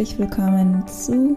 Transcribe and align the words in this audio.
herzlich 0.00 0.18
willkommen 0.18 0.82
zu 0.88 1.36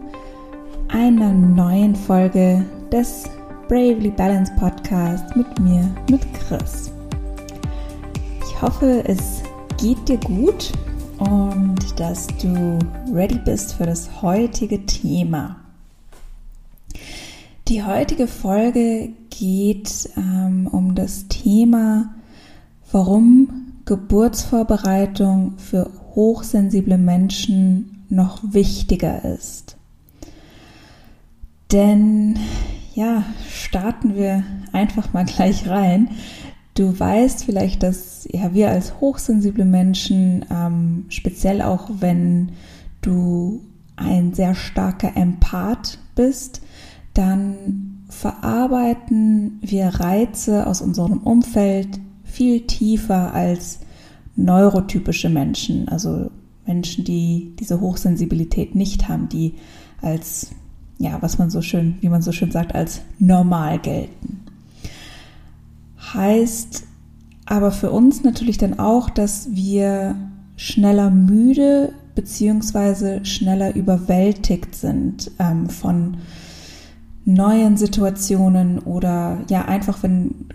einer 0.87 1.33
neuen 1.33 1.93
Folge 1.97 2.65
des 2.93 3.25
Bravely 3.67 4.09
Balance 4.09 4.53
Podcast 4.57 5.35
mit 5.35 5.59
mir, 5.59 5.93
mit 6.09 6.21
Chris. 6.33 6.89
Ich 8.41 8.61
hoffe, 8.61 9.03
es 9.05 9.43
geht 9.81 10.07
dir 10.07 10.15
gut 10.15 10.71
und 11.19 11.99
dass 11.99 12.27
du 12.41 12.79
ready 13.13 13.37
bist 13.37 13.73
für 13.73 13.85
das 13.85 14.21
heutige 14.21 14.85
Thema. 14.85 15.57
Die 17.67 17.83
heutige 17.83 18.27
Folge 18.27 19.09
geht 19.29 20.09
ähm, 20.15 20.69
um 20.71 20.95
das 20.95 21.27
Thema, 21.27 22.15
warum 22.93 23.73
Geburtsvorbereitung 23.83 25.57
für 25.57 25.91
hochsensible 26.15 26.97
Menschen 26.97 28.02
noch 28.13 28.39
wichtiger 28.43 29.25
ist. 29.25 29.77
Denn 31.71 32.37
ja, 32.93 33.23
starten 33.49 34.15
wir 34.15 34.43
einfach 34.71 35.13
mal 35.13 35.25
gleich 35.25 35.67
rein. 35.67 36.09
Du 36.75 36.97
weißt 36.97 37.43
vielleicht, 37.43 37.83
dass 37.83 38.27
ja, 38.31 38.53
wir 38.53 38.69
als 38.69 38.99
hochsensible 38.99 39.65
Menschen, 39.65 40.45
ähm, 40.51 41.05
speziell 41.09 41.61
auch 41.61 41.89
wenn 41.99 42.51
du 43.01 43.61
ein 43.95 44.33
sehr 44.33 44.55
starker 44.55 45.15
Empath 45.15 45.99
bist, 46.15 46.61
dann 47.13 48.05
verarbeiten 48.09 49.59
wir 49.61 49.87
Reize 49.87 50.67
aus 50.67 50.81
unserem 50.81 51.19
Umfeld 51.19 51.99
viel 52.23 52.61
tiefer 52.61 53.33
als 53.33 53.79
neurotypische 54.35 55.29
Menschen, 55.29 55.87
also 55.89 56.31
Menschen, 56.65 57.03
die 57.03 57.53
diese 57.59 57.79
Hochsensibilität 57.79 58.75
nicht 58.75 59.09
haben, 59.09 59.29
die 59.29 59.55
als, 60.01 60.51
ja, 60.97 61.21
was 61.21 61.37
man 61.37 61.49
so 61.49 61.61
schön, 61.61 61.97
wie 62.01 62.09
man 62.09 62.21
so 62.21 62.31
schön 62.31 62.51
sagt, 62.51 62.75
als 62.75 63.01
normal 63.19 63.79
gelten. 63.79 64.41
Heißt 66.13 66.83
aber 67.45 67.71
für 67.71 67.91
uns 67.91 68.23
natürlich 68.23 68.57
dann 68.57 68.79
auch, 68.79 69.09
dass 69.09 69.49
wir 69.51 70.15
schneller 70.55 71.09
müde 71.09 71.93
beziehungsweise 72.15 73.25
schneller 73.25 73.75
überwältigt 73.75 74.75
sind 74.75 75.31
ähm, 75.39 75.69
von 75.69 76.17
neuen 77.25 77.77
Situationen 77.77 78.79
oder 78.79 79.41
ja 79.49 79.65
einfach 79.65 80.03
wenn 80.03 80.45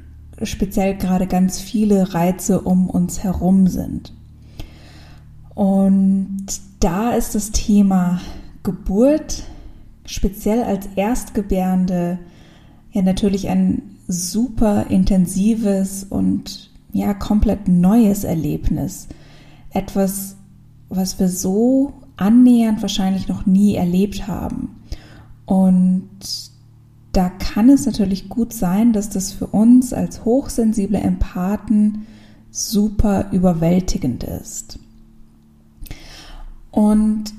speziell 0.43 0.97
gerade 0.97 1.27
ganz 1.27 1.61
viele 1.61 2.15
Reize 2.15 2.61
um 2.61 2.89
uns 2.89 3.25
herum 3.25 3.67
sind. 3.67 4.13
Und 5.59 6.47
da 6.79 7.15
ist 7.15 7.35
das 7.35 7.51
Thema 7.51 8.21
Geburt 8.63 9.43
speziell 10.05 10.63
als 10.63 10.87
Erstgebärende 10.95 12.21
ja 12.93 13.03
natürlich 13.03 13.49
ein 13.49 13.83
super 14.07 14.87
intensives 14.89 16.05
und 16.05 16.71
ja 16.93 17.13
komplett 17.13 17.67
neues 17.67 18.23
Erlebnis. 18.23 19.09
Etwas, 19.71 20.37
was 20.91 21.19
wir 21.19 21.29
so 21.29 21.95
annähernd 22.17 22.81
wahrscheinlich 22.81 23.27
noch 23.27 23.45
nie 23.45 23.75
erlebt 23.75 24.29
haben. 24.29 24.77
Und 25.45 26.09
da 27.11 27.31
kann 27.31 27.69
es 27.69 27.85
natürlich 27.85 28.29
gut 28.29 28.53
sein, 28.53 28.93
dass 28.93 29.11
das 29.11 29.33
für 29.33 29.49
uns 29.49 29.93
als 29.93 30.25
hochsensible 30.25 31.01
Empathen 31.01 32.07
super 32.53 33.33
überwältigend 33.33 34.23
ist. 34.23 34.79
Und 36.71 37.35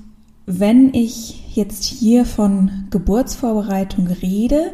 wenn 0.46 0.94
ich 0.94 1.56
jetzt 1.56 1.84
hier 1.84 2.26
von 2.26 2.88
Geburtsvorbereitung 2.90 4.08
rede, 4.08 4.72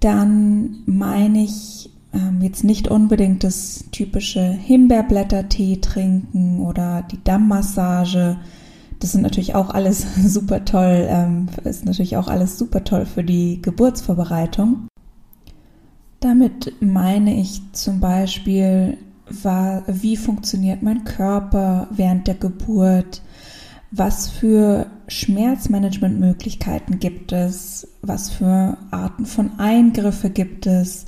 dann 0.00 0.82
meine 0.86 1.42
ich 1.42 1.90
ähm, 2.12 2.40
jetzt 2.42 2.64
nicht 2.64 2.88
unbedingt 2.88 3.44
das 3.44 3.84
typische 3.90 4.42
Himbeerblättertee 4.42 5.78
trinken 5.80 6.60
oder 6.60 7.02
die 7.10 7.22
Dammmassage, 7.22 8.38
das 9.00 9.12
sind 9.12 9.22
natürlich 9.22 9.54
auch 9.54 9.70
alles 9.70 10.06
super 10.24 10.64
toll, 10.64 11.06
ähm, 11.08 11.48
ist 11.64 11.84
natürlich 11.84 12.16
auch 12.16 12.28
alles 12.28 12.58
super 12.58 12.84
toll 12.84 13.06
für 13.06 13.24
die 13.24 13.60
Geburtsvorbereitung. 13.60 14.86
Damit 16.20 16.74
meine 16.80 17.40
ich 17.40 17.60
zum 17.72 17.98
Beispiel, 17.98 18.98
war, 19.42 19.82
wie 19.86 20.16
funktioniert 20.16 20.82
mein 20.82 21.04
Körper 21.04 21.88
während 21.90 22.26
der 22.26 22.34
Geburt, 22.34 23.22
was 23.92 24.28
für 24.30 24.86
Schmerzmanagementmöglichkeiten 25.06 26.98
gibt 26.98 27.32
es, 27.32 27.86
was 28.00 28.30
für 28.30 28.78
Arten 28.90 29.26
von 29.26 29.58
Eingriffe 29.58 30.30
gibt 30.30 30.66
es, 30.66 31.04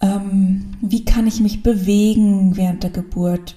ähm, 0.00 0.76
wie 0.80 1.04
kann 1.04 1.26
ich 1.26 1.40
mich 1.40 1.64
bewegen 1.64 2.56
während 2.56 2.84
der 2.84 2.90
Geburt, 2.90 3.56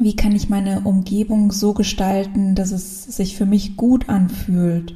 wie 0.00 0.16
kann 0.16 0.32
ich 0.32 0.48
meine 0.48 0.80
Umgebung 0.80 1.52
so 1.52 1.72
gestalten, 1.72 2.56
dass 2.56 2.72
es 2.72 3.04
sich 3.04 3.36
für 3.36 3.46
mich 3.46 3.76
gut 3.76 4.08
anfühlt? 4.08 4.94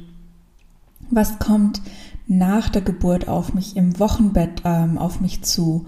Was 1.09 1.39
kommt 1.39 1.81
nach 2.27 2.69
der 2.69 2.81
Geburt 2.81 3.27
auf 3.27 3.53
mich 3.53 3.77
im 3.77 3.97
Wochenbett 3.97 4.61
ähm, 4.65 4.97
auf 4.97 5.21
mich 5.21 5.41
zu? 5.43 5.85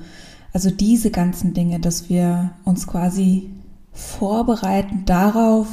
Also 0.53 0.72
diese 0.72 1.12
ganzen 1.12 1.53
Dinge, 1.53 1.79
dass 1.79 2.09
wir 2.09 2.52
uns 2.63 2.88
quasi 2.88 3.50
vorbereiten 3.91 5.03
darauf, 5.06 5.68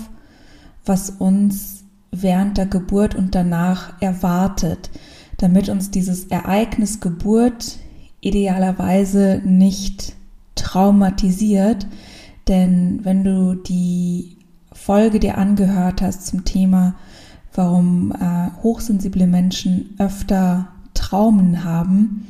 was 0.85 1.11
uns 1.11 1.85
während 2.13 2.59
der 2.59 2.67
Geburt 2.67 3.15
und 3.15 3.35
danach 3.35 4.01
erwartet, 4.01 4.91
damit 5.39 5.69
uns 5.69 5.91
dieses 5.91 6.25
Ereignis 6.27 7.01
Geburt 7.01 7.79
idealerweise 8.21 9.41
nicht 9.45 10.15
traumatisiert, 10.55 11.87
denn 12.49 13.05
wenn 13.05 13.25
du 13.25 13.55
die 13.55 14.37
Folge 14.73 15.21
dir 15.21 15.39
angehört 15.39 16.03
hast 16.03 16.27
zum 16.27 16.45
Thema, 16.45 16.95
warum 17.55 18.13
äh, 18.13 18.51
hochsensible 18.63 19.27
Menschen 19.27 19.95
öfter 19.99 20.69
Traumen 20.95 21.65
haben, 21.65 22.27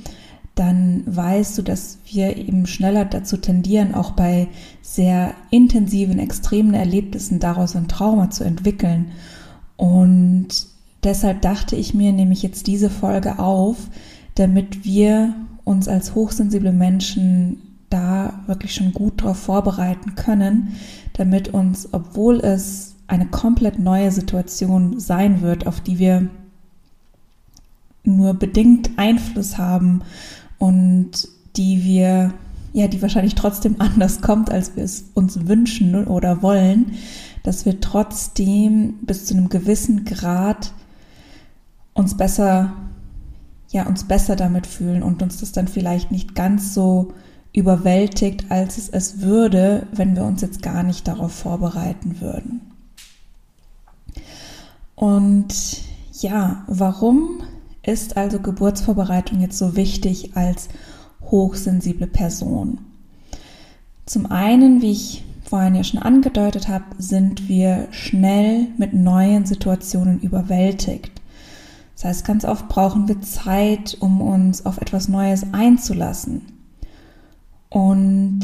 dann 0.61 1.05
weißt 1.07 1.57
du, 1.57 1.63
dass 1.63 1.97
wir 2.05 2.37
eben 2.37 2.67
schneller 2.67 3.07
dazu 3.07 3.39
tendieren, 3.39 3.95
auch 3.95 4.11
bei 4.11 4.47
sehr 4.83 5.33
intensiven, 5.49 6.19
extremen 6.19 6.75
Erlebnissen 6.75 7.41
daraus 7.41 7.75
ein 7.77 7.89
Trauma 7.89 8.29
zu 8.29 8.45
entwickeln. 8.45 9.13
Und 9.79 10.49
deshalb 11.03 11.41
dachte 11.41 11.77
ich 11.77 11.95
mir, 11.95 12.13
nehme 12.13 12.35
ich 12.35 12.43
jetzt 12.43 12.67
diese 12.67 12.91
Folge 12.91 13.39
auf, 13.39 13.79
damit 14.35 14.85
wir 14.85 15.35
uns 15.65 15.89
als 15.89 16.15
hochsensible 16.15 16.73
Menschen 16.73 17.63
da 17.89 18.41
wirklich 18.47 18.75
schon 18.75 18.93
gut 18.93 19.23
darauf 19.23 19.39
vorbereiten 19.39 20.15
können, 20.15 20.77
damit 21.15 21.55
uns, 21.55 21.89
obwohl 21.93 22.39
es 22.41 22.97
eine 23.07 23.25
komplett 23.25 23.79
neue 23.79 24.11
Situation 24.11 25.01
sein 25.01 25.41
wird, 25.41 25.67
auf 25.67 25.81
die 25.81 25.99
wir 25.99 26.29
nur 28.05 28.35
bedingt 28.35 28.91
Einfluss 28.99 29.57
haben 29.57 30.03
und 30.61 31.27
die 31.57 31.83
wir, 31.83 32.35
ja, 32.75 32.87
die 32.87 33.03
wahrscheinlich 33.03 33.35
trotzdem 33.35 33.77
anders 33.81 34.21
kommt, 34.21 34.51
als 34.53 34.77
wir 34.77 34.85
es 34.85 35.07
uns 35.15 35.49
wünschen 35.49 36.07
oder 36.07 36.43
wollen, 36.43 36.93
dass 37.43 37.65
wir 37.65 37.81
trotzdem 37.81 38.95
bis 39.01 39.25
zu 39.25 39.35
einem 39.35 39.49
gewissen 39.49 40.05
Grad 40.05 40.73
uns 41.95 42.17
besser, 42.17 42.75
ja, 43.71 43.87
uns 43.87 44.05
besser 44.05 44.37
damit 44.37 44.67
fühlen 44.67 45.03
und 45.03 45.23
uns 45.23 45.39
das 45.39 45.51
dann 45.53 45.67
vielleicht 45.67 46.13
nicht 46.13 46.35
ganz 46.35 46.75
so 46.75 47.15
überwältigt, 47.53 48.51
als 48.51 48.77
es 48.77 48.91
es 48.91 49.23
würde, 49.23 49.87
wenn 49.93 50.15
wir 50.15 50.25
uns 50.25 50.43
jetzt 50.43 50.63
gar 50.63 50.83
nicht 50.83 51.09
darauf 51.09 51.33
vorbereiten 51.33 52.21
würden. 52.21 52.61
Und 54.95 55.55
ja, 56.21 56.65
warum 56.67 57.41
ist 57.83 58.17
also 58.17 58.41
Geburtsvorbereitung 58.41 59.41
jetzt 59.41 59.59
so 59.59 59.77
wichtig 59.77 60.37
als 60.37 60.69
hochsensible 61.23 62.07
Person? 62.07 62.81
Zum 64.07 64.27
einen, 64.27 64.83
wie 64.83 64.93
ich 64.93 65.25
vorhin 65.45 65.75
ja 65.75 65.85
schon 65.85 66.01
angedeutet 66.01 66.69
habe, 66.69 66.85
sind 66.99 67.49
wir 67.49 67.89
schnell 67.91 68.69
mit 68.77 68.93
neuen 68.93 69.47
Situationen 69.47 70.21
überwältigt. 70.21 71.21
Das 71.95 72.05
heißt, 72.05 72.25
ganz 72.25 72.45
oft 72.45 72.69
brauchen 72.69 73.09
wir 73.09 73.21
Zeit, 73.21 73.97
um 74.01 74.21
uns 74.21 74.65
auf 74.65 74.79
etwas 74.79 75.09
Neues 75.09 75.45
einzulassen. 75.53 76.43
Und 77.69 78.41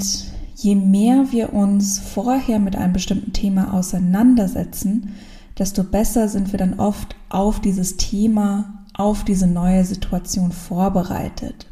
je 0.55 0.75
mehr 0.75 1.33
wir 1.33 1.53
uns 1.53 1.99
vorher 1.99 2.59
mit 2.59 2.77
einem 2.77 2.93
bestimmten 2.93 3.33
Thema 3.33 3.73
auseinandersetzen, 3.73 5.15
desto 5.59 5.85
besser 5.85 6.29
sind 6.29 6.53
wir 6.53 6.59
dann 6.59 6.79
oft 6.79 7.17
auf 7.29 7.61
dieses 7.61 7.97
Thema, 7.97 8.76
auf 8.97 9.25
diese 9.25 9.47
neue 9.47 9.85
Situation 9.85 10.53
vorbereitet. 10.53 11.67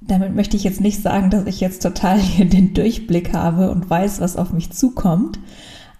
Damit 0.00 0.34
möchte 0.34 0.56
ich 0.56 0.64
jetzt 0.64 0.80
nicht 0.80 1.02
sagen, 1.02 1.30
dass 1.30 1.46
ich 1.46 1.60
jetzt 1.60 1.82
total 1.82 2.18
hier 2.20 2.46
den 2.46 2.74
Durchblick 2.74 3.32
habe 3.32 3.70
und 3.70 3.88
weiß, 3.88 4.20
was 4.20 4.36
auf 4.36 4.52
mich 4.52 4.70
zukommt, 4.70 5.38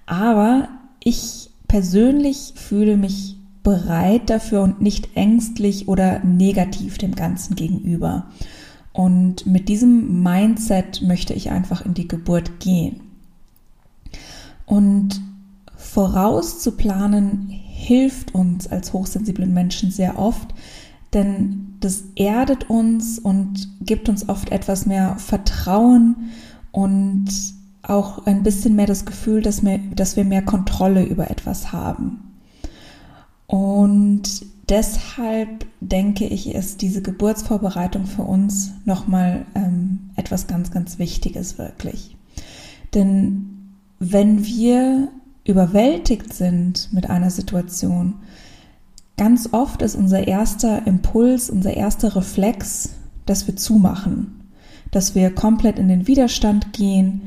aber 0.06 0.68
ich 1.02 1.50
persönlich 1.68 2.54
fühle 2.56 2.96
mich 2.96 3.36
bereit 3.62 4.28
dafür 4.28 4.62
und 4.62 4.80
nicht 4.80 5.16
ängstlich 5.16 5.88
oder 5.88 6.18
negativ 6.20 6.98
dem 6.98 7.14
Ganzen 7.14 7.54
gegenüber. 7.54 8.26
Und 8.92 9.46
mit 9.46 9.68
diesem 9.68 10.22
Mindset 10.22 11.02
möchte 11.02 11.32
ich 11.32 11.50
einfach 11.50 11.86
in 11.86 11.94
die 11.94 12.08
Geburt 12.08 12.60
gehen. 12.60 13.00
Und 14.66 15.20
vorauszuplanen 15.76 17.61
hilft 17.82 18.34
uns 18.34 18.68
als 18.68 18.92
hochsensiblen 18.92 19.52
Menschen 19.52 19.90
sehr 19.90 20.18
oft, 20.18 20.54
denn 21.12 21.74
das 21.80 22.04
erdet 22.14 22.70
uns 22.70 23.18
und 23.18 23.68
gibt 23.80 24.08
uns 24.08 24.28
oft 24.28 24.50
etwas 24.50 24.86
mehr 24.86 25.16
Vertrauen 25.18 26.30
und 26.70 27.28
auch 27.82 28.24
ein 28.26 28.44
bisschen 28.44 28.76
mehr 28.76 28.86
das 28.86 29.04
Gefühl, 29.04 29.42
dass 29.42 29.64
wir, 29.64 29.78
dass 29.94 30.16
wir 30.16 30.24
mehr 30.24 30.42
Kontrolle 30.42 31.04
über 31.04 31.30
etwas 31.30 31.72
haben. 31.72 32.20
Und 33.48 34.46
deshalb 34.68 35.66
denke 35.80 36.24
ich, 36.24 36.54
ist 36.54 36.80
diese 36.80 37.02
Geburtsvorbereitung 37.02 38.06
für 38.06 38.22
uns 38.22 38.72
nochmal 38.84 39.44
ähm, 39.56 40.10
etwas 40.14 40.46
ganz, 40.46 40.70
ganz 40.70 41.00
Wichtiges 41.00 41.58
wirklich. 41.58 42.16
Denn 42.94 43.74
wenn 43.98 44.46
wir 44.46 45.08
überwältigt 45.44 46.32
sind 46.32 46.92
mit 46.92 47.10
einer 47.10 47.30
Situation, 47.30 48.14
ganz 49.16 49.48
oft 49.52 49.82
ist 49.82 49.94
unser 49.94 50.26
erster 50.26 50.86
Impuls, 50.86 51.50
unser 51.50 51.74
erster 51.74 52.16
Reflex, 52.16 52.90
dass 53.26 53.46
wir 53.46 53.56
zumachen, 53.56 54.48
dass 54.90 55.14
wir 55.14 55.34
komplett 55.34 55.78
in 55.78 55.88
den 55.88 56.06
Widerstand 56.06 56.72
gehen 56.72 57.22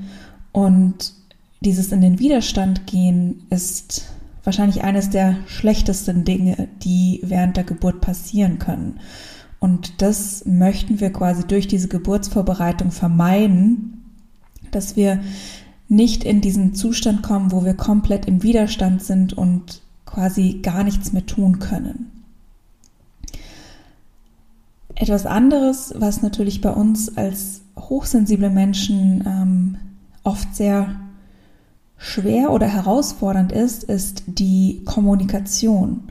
und 0.51 1.13
dieses 1.61 1.91
in 1.91 2.01
den 2.01 2.19
Widerstand 2.19 2.85
gehen 2.85 3.43
ist 3.49 4.09
wahrscheinlich 4.45 4.83
eines 4.83 5.09
der 5.09 5.37
schlechtesten 5.47 6.23
Dinge, 6.23 6.67
die 6.83 7.19
während 7.23 7.57
der 7.57 7.63
Geburt 7.63 8.01
passieren 8.01 8.59
können. 8.59 8.99
Und 9.59 10.01
das 10.01 10.45
möchten 10.45 10.99
wir 10.99 11.11
quasi 11.11 11.45
durch 11.47 11.67
diese 11.67 11.87
Geburtsvorbereitung 11.87 12.91
vermeiden, 12.91 14.03
dass 14.71 14.95
wir 14.95 15.19
nicht 15.87 16.23
in 16.23 16.41
diesen 16.41 16.73
Zustand 16.73 17.21
kommen, 17.23 17.51
wo 17.51 17.63
wir 17.63 17.75
komplett 17.75 18.25
im 18.25 18.43
Widerstand 18.43 19.03
sind 19.03 19.33
und 19.33 19.81
quasi 20.05 20.59
gar 20.61 20.83
nichts 20.83 21.13
mehr 21.13 21.25
tun 21.25 21.59
können. 21.59 22.11
Etwas 24.95 25.25
anderes, 25.25 25.93
was 25.97 26.21
natürlich 26.21 26.61
bei 26.61 26.71
uns 26.71 27.17
als 27.17 27.61
hochsensible 27.77 28.49
Menschen 28.49 29.23
ähm, 29.27 29.77
oft 30.23 30.55
sehr 30.55 30.95
schwer 31.97 32.51
oder 32.51 32.67
herausfordernd 32.67 33.51
ist, 33.51 33.83
ist 33.83 34.23
die 34.27 34.81
Kommunikation. 34.85 36.03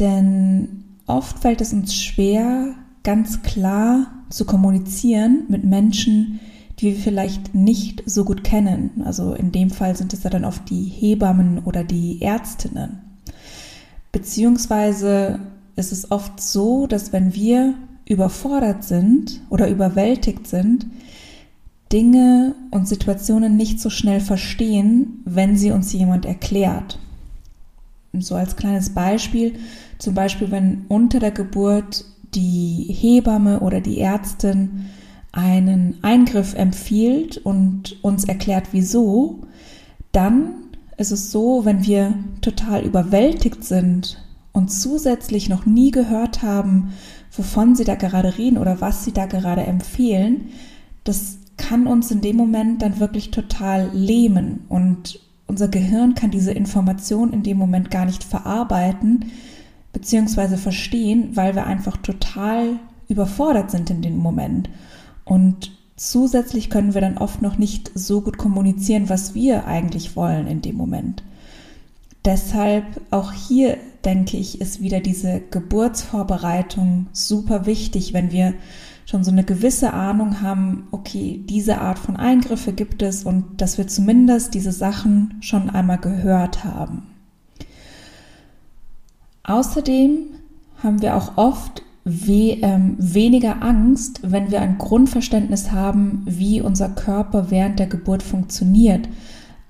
Denn 0.00 0.84
oft 1.06 1.38
fällt 1.38 1.60
es 1.60 1.72
uns 1.72 1.94
schwer, 1.94 2.74
ganz 3.04 3.42
klar 3.42 4.06
zu 4.30 4.44
kommunizieren 4.44 5.44
mit 5.48 5.64
Menschen, 5.64 6.40
die 6.40 6.51
wir 6.82 6.94
vielleicht 6.94 7.54
nicht 7.54 8.02
so 8.06 8.24
gut 8.24 8.44
kennen. 8.44 9.02
Also 9.04 9.34
in 9.34 9.52
dem 9.52 9.70
Fall 9.70 9.96
sind 9.96 10.12
es 10.12 10.22
ja 10.22 10.30
dann 10.30 10.44
oft 10.44 10.68
die 10.68 10.84
Hebammen 10.84 11.60
oder 11.60 11.84
die 11.84 12.20
Ärztinnen. 12.20 13.00
Beziehungsweise 14.10 15.40
ist 15.76 15.92
es 15.92 16.10
oft 16.10 16.40
so, 16.40 16.86
dass 16.86 17.12
wenn 17.12 17.34
wir 17.34 17.74
überfordert 18.06 18.84
sind 18.84 19.40
oder 19.48 19.68
überwältigt 19.68 20.46
sind, 20.46 20.86
Dinge 21.92 22.54
und 22.70 22.88
Situationen 22.88 23.56
nicht 23.56 23.80
so 23.80 23.90
schnell 23.90 24.20
verstehen, 24.20 25.22
wenn 25.24 25.56
sie 25.56 25.70
uns 25.70 25.92
jemand 25.92 26.24
erklärt. 26.24 26.98
So 28.18 28.34
als 28.34 28.56
kleines 28.56 28.90
Beispiel, 28.90 29.54
zum 29.98 30.14
Beispiel 30.14 30.50
wenn 30.50 30.84
unter 30.88 31.18
der 31.18 31.30
Geburt 31.30 32.04
die 32.34 32.86
Hebamme 32.88 33.60
oder 33.60 33.80
die 33.80 34.00
Ärztin 34.00 34.86
einen 35.32 35.98
Eingriff 36.02 36.54
empfiehlt 36.54 37.38
und 37.38 38.02
uns 38.04 38.24
erklärt, 38.24 38.68
wieso, 38.72 39.40
dann 40.12 40.52
ist 40.98 41.10
es 41.10 41.30
so, 41.30 41.64
wenn 41.64 41.84
wir 41.84 42.14
total 42.42 42.84
überwältigt 42.84 43.64
sind 43.64 44.22
und 44.52 44.70
zusätzlich 44.70 45.48
noch 45.48 45.64
nie 45.64 45.90
gehört 45.90 46.42
haben, 46.42 46.92
wovon 47.34 47.74
sie 47.74 47.84
da 47.84 47.94
gerade 47.94 48.36
reden 48.36 48.58
oder 48.58 48.80
was 48.82 49.04
sie 49.04 49.12
da 49.12 49.24
gerade 49.26 49.62
empfehlen, 49.62 50.48
das 51.04 51.38
kann 51.56 51.86
uns 51.86 52.10
in 52.10 52.20
dem 52.20 52.36
Moment 52.36 52.82
dann 52.82 53.00
wirklich 53.00 53.30
total 53.30 53.90
lähmen 53.92 54.64
und 54.68 55.20
unser 55.46 55.68
Gehirn 55.68 56.14
kann 56.14 56.30
diese 56.30 56.52
Information 56.52 57.32
in 57.32 57.42
dem 57.42 57.58
Moment 57.58 57.90
gar 57.90 58.04
nicht 58.04 58.24
verarbeiten 58.24 59.32
bzw. 59.92 60.56
verstehen, 60.56 61.30
weil 61.34 61.54
wir 61.54 61.66
einfach 61.66 61.96
total 61.98 62.78
überfordert 63.08 63.70
sind 63.70 63.90
in 63.90 64.02
dem 64.02 64.16
Moment. 64.16 64.70
Und 65.24 65.72
zusätzlich 65.96 66.70
können 66.70 66.94
wir 66.94 67.00
dann 67.00 67.18
oft 67.18 67.42
noch 67.42 67.58
nicht 67.58 67.90
so 67.94 68.20
gut 68.20 68.38
kommunizieren, 68.38 69.08
was 69.08 69.34
wir 69.34 69.66
eigentlich 69.66 70.16
wollen 70.16 70.46
in 70.46 70.62
dem 70.62 70.76
Moment. 70.76 71.22
Deshalb 72.24 72.84
auch 73.10 73.32
hier 73.32 73.78
denke 74.04 74.36
ich, 74.36 74.60
ist 74.60 74.80
wieder 74.80 75.00
diese 75.00 75.40
Geburtsvorbereitung 75.50 77.06
super 77.12 77.66
wichtig, 77.66 78.12
wenn 78.12 78.32
wir 78.32 78.54
schon 79.06 79.24
so 79.24 79.30
eine 79.30 79.44
gewisse 79.44 79.92
Ahnung 79.92 80.40
haben, 80.40 80.86
okay, 80.92 81.42
diese 81.48 81.80
Art 81.80 81.98
von 81.98 82.16
Eingriffe 82.16 82.72
gibt 82.72 83.02
es 83.02 83.24
und 83.24 83.60
dass 83.60 83.78
wir 83.78 83.88
zumindest 83.88 84.54
diese 84.54 84.72
Sachen 84.72 85.34
schon 85.40 85.70
einmal 85.70 85.98
gehört 85.98 86.64
haben. 86.64 87.06
Außerdem 89.44 90.26
haben 90.82 91.02
wir 91.02 91.16
auch 91.16 91.36
oft 91.36 91.82
we 92.04 92.58
ähm, 92.62 92.96
weniger 92.98 93.62
Angst, 93.62 94.20
wenn 94.22 94.50
wir 94.50 94.60
ein 94.60 94.78
Grundverständnis 94.78 95.70
haben, 95.70 96.22
wie 96.26 96.60
unser 96.60 96.88
Körper 96.88 97.50
während 97.50 97.78
der 97.78 97.86
Geburt 97.86 98.22
funktioniert. 98.22 99.08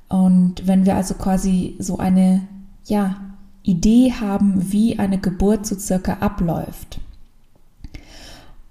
Und 0.08 0.67
wenn 0.67 0.87
wir 0.87 0.96
also 0.96 1.14
quasi 1.14 1.76
so 1.79 1.99
eine 1.99 2.43
ja, 2.87 3.17
Idee 3.62 4.12
haben, 4.12 4.73
wie 4.73 4.99
eine 4.99 5.19
Geburt 5.19 5.67
so 5.67 5.79
circa 5.79 6.14
abläuft. 6.14 7.00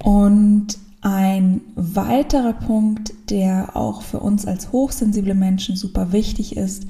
Und 0.03 0.77
ein 1.01 1.61
weiterer 1.75 2.53
Punkt, 2.53 3.13
der 3.29 3.75
auch 3.75 4.01
für 4.01 4.19
uns 4.19 4.45
als 4.45 4.71
hochsensible 4.71 5.33
Menschen 5.33 5.75
super 5.75 6.11
wichtig 6.11 6.57
ist, 6.57 6.85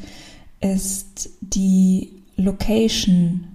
ist 0.60 1.30
die 1.42 2.12
Location 2.36 3.46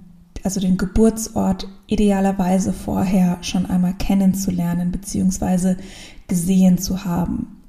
also 0.46 0.60
den 0.60 0.78
Geburtsort 0.78 1.68
idealerweise 1.86 2.72
vorher 2.72 3.38
schon 3.42 3.66
einmal 3.66 3.94
kennenzulernen 3.94 4.92
bzw. 4.92 5.76
gesehen 6.28 6.78
zu 6.78 7.04
haben. 7.04 7.60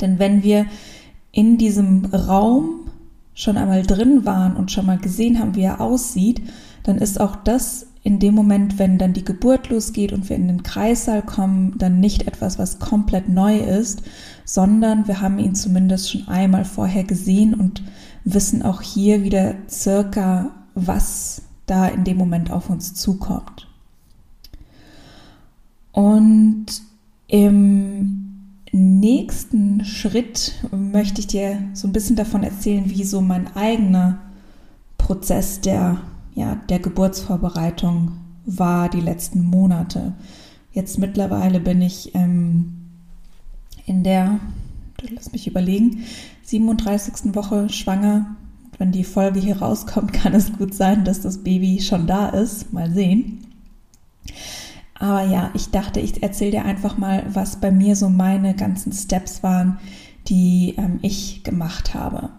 Denn 0.00 0.18
wenn 0.18 0.42
wir 0.42 0.66
in 1.30 1.58
diesem 1.58 2.06
Raum 2.06 2.90
schon 3.34 3.56
einmal 3.56 3.82
drin 3.82 4.24
waren 4.24 4.56
und 4.56 4.70
schon 4.70 4.86
mal 4.86 4.98
gesehen 4.98 5.38
haben, 5.38 5.54
wie 5.54 5.62
er 5.62 5.80
aussieht, 5.80 6.42
dann 6.82 6.98
ist 6.98 7.20
auch 7.20 7.36
das 7.36 7.86
in 8.02 8.18
dem 8.18 8.34
Moment, 8.34 8.78
wenn 8.78 8.98
dann 8.98 9.12
die 9.12 9.24
Geburt 9.24 9.68
losgeht 9.68 10.12
und 10.12 10.28
wir 10.28 10.36
in 10.36 10.48
den 10.48 10.62
Kreissaal 10.64 11.22
kommen, 11.22 11.74
dann 11.78 12.00
nicht 12.00 12.26
etwas, 12.26 12.58
was 12.58 12.80
komplett 12.80 13.28
neu 13.28 13.58
ist, 13.58 14.02
sondern 14.44 15.06
wir 15.06 15.20
haben 15.20 15.38
ihn 15.38 15.54
zumindest 15.54 16.10
schon 16.10 16.26
einmal 16.26 16.64
vorher 16.64 17.04
gesehen 17.04 17.54
und 17.54 17.82
wissen 18.24 18.62
auch 18.62 18.82
hier 18.82 19.22
wieder 19.22 19.54
circa, 19.68 20.50
was 20.74 21.42
da 21.66 21.86
in 21.86 22.04
dem 22.04 22.16
Moment 22.16 22.50
auf 22.50 22.70
uns 22.70 22.94
zukommt. 22.94 23.68
Und 25.92 26.66
im 27.28 28.22
nächsten 28.72 29.84
Schritt 29.84 30.54
möchte 30.70 31.20
ich 31.20 31.26
dir 31.26 31.58
so 31.74 31.86
ein 31.86 31.92
bisschen 31.92 32.16
davon 32.16 32.42
erzählen, 32.42 32.88
wie 32.88 33.04
so 33.04 33.20
mein 33.20 33.54
eigener 33.54 34.18
Prozess 34.96 35.60
der, 35.60 36.00
ja, 36.34 36.56
der 36.68 36.78
Geburtsvorbereitung 36.78 38.12
war 38.46 38.88
die 38.88 39.00
letzten 39.00 39.44
Monate. 39.44 40.14
Jetzt 40.72 40.98
mittlerweile 40.98 41.60
bin 41.60 41.82
ich 41.82 42.14
ähm, 42.14 42.88
in 43.84 44.02
der, 44.02 44.40
lass 45.10 45.32
mich 45.32 45.46
überlegen, 45.46 46.04
37. 46.44 47.34
Woche 47.34 47.68
schwanger 47.68 48.36
wenn 48.78 48.92
die 48.92 49.04
Folge 49.04 49.40
hier 49.40 49.60
rauskommt, 49.60 50.12
kann 50.22 50.34
es 50.34 50.52
gut 50.52 50.74
sein, 50.74 51.04
dass 51.04 51.20
das 51.20 51.38
Baby 51.38 51.80
schon 51.80 52.06
da 52.06 52.28
ist. 52.28 52.72
Mal 52.72 52.90
sehen. 52.90 53.46
Aber 54.94 55.24
ja, 55.24 55.50
ich 55.54 55.70
dachte, 55.70 55.98
ich 56.00 56.22
erzähle 56.22 56.52
dir 56.52 56.64
einfach 56.64 56.96
mal, 56.96 57.24
was 57.32 57.56
bei 57.56 57.72
mir 57.72 57.96
so 57.96 58.08
meine 58.08 58.54
ganzen 58.54 58.92
Steps 58.92 59.42
waren, 59.42 59.78
die 60.28 60.74
ähm, 60.78 61.00
ich 61.02 61.42
gemacht 61.42 61.94
habe. 61.94 62.30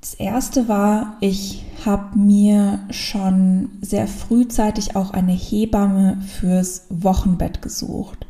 Das 0.00 0.14
erste 0.14 0.68
war, 0.68 1.16
ich 1.20 1.64
habe 1.84 2.18
mir 2.18 2.80
schon 2.90 3.70
sehr 3.80 4.06
frühzeitig 4.06 4.96
auch 4.96 5.10
eine 5.12 5.32
Hebamme 5.32 6.20
fürs 6.22 6.86
Wochenbett 6.88 7.62
gesucht. 7.62 8.26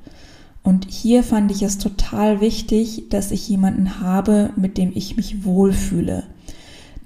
Und 0.62 0.86
hier 0.88 1.22
fand 1.22 1.50
ich 1.50 1.62
es 1.62 1.78
total 1.78 2.40
wichtig, 2.40 3.08
dass 3.08 3.30
ich 3.30 3.48
jemanden 3.48 4.00
habe, 4.00 4.50
mit 4.56 4.76
dem 4.76 4.92
ich 4.94 5.16
mich 5.16 5.44
wohlfühle. 5.44 6.24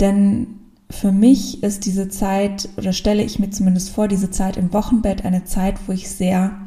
Denn 0.01 0.47
für 0.91 1.13
mich 1.13 1.63
ist 1.63 1.87
diese 1.87 2.09
Zeit, 2.09 2.69
oder 2.77 2.93
stelle 2.93 3.23
ich 3.23 3.39
mir 3.39 3.51
zumindest 3.51 3.91
vor, 3.91 4.09
diese 4.09 4.31
Zeit 4.31 4.57
im 4.57 4.73
Wochenbett 4.73 5.25
eine 5.25 5.45
Zeit, 5.45 5.77
wo 5.87 5.93
ich 5.93 6.09
sehr 6.09 6.59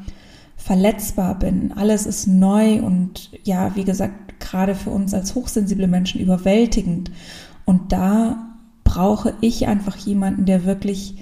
verletzbar 0.55 1.37
bin. 1.37 1.71
Alles 1.73 2.05
ist 2.05 2.27
neu 2.27 2.81
und 2.81 3.31
ja, 3.43 3.75
wie 3.75 3.83
gesagt, 3.83 4.39
gerade 4.39 4.75
für 4.75 4.89
uns 4.89 5.13
als 5.13 5.35
hochsensible 5.35 5.87
Menschen 5.87 6.19
überwältigend. 6.19 7.11
Und 7.65 7.91
da 7.91 8.55
brauche 8.83 9.33
ich 9.41 9.67
einfach 9.67 9.97
jemanden, 9.97 10.45
der 10.45 10.65
wirklich 10.65 11.15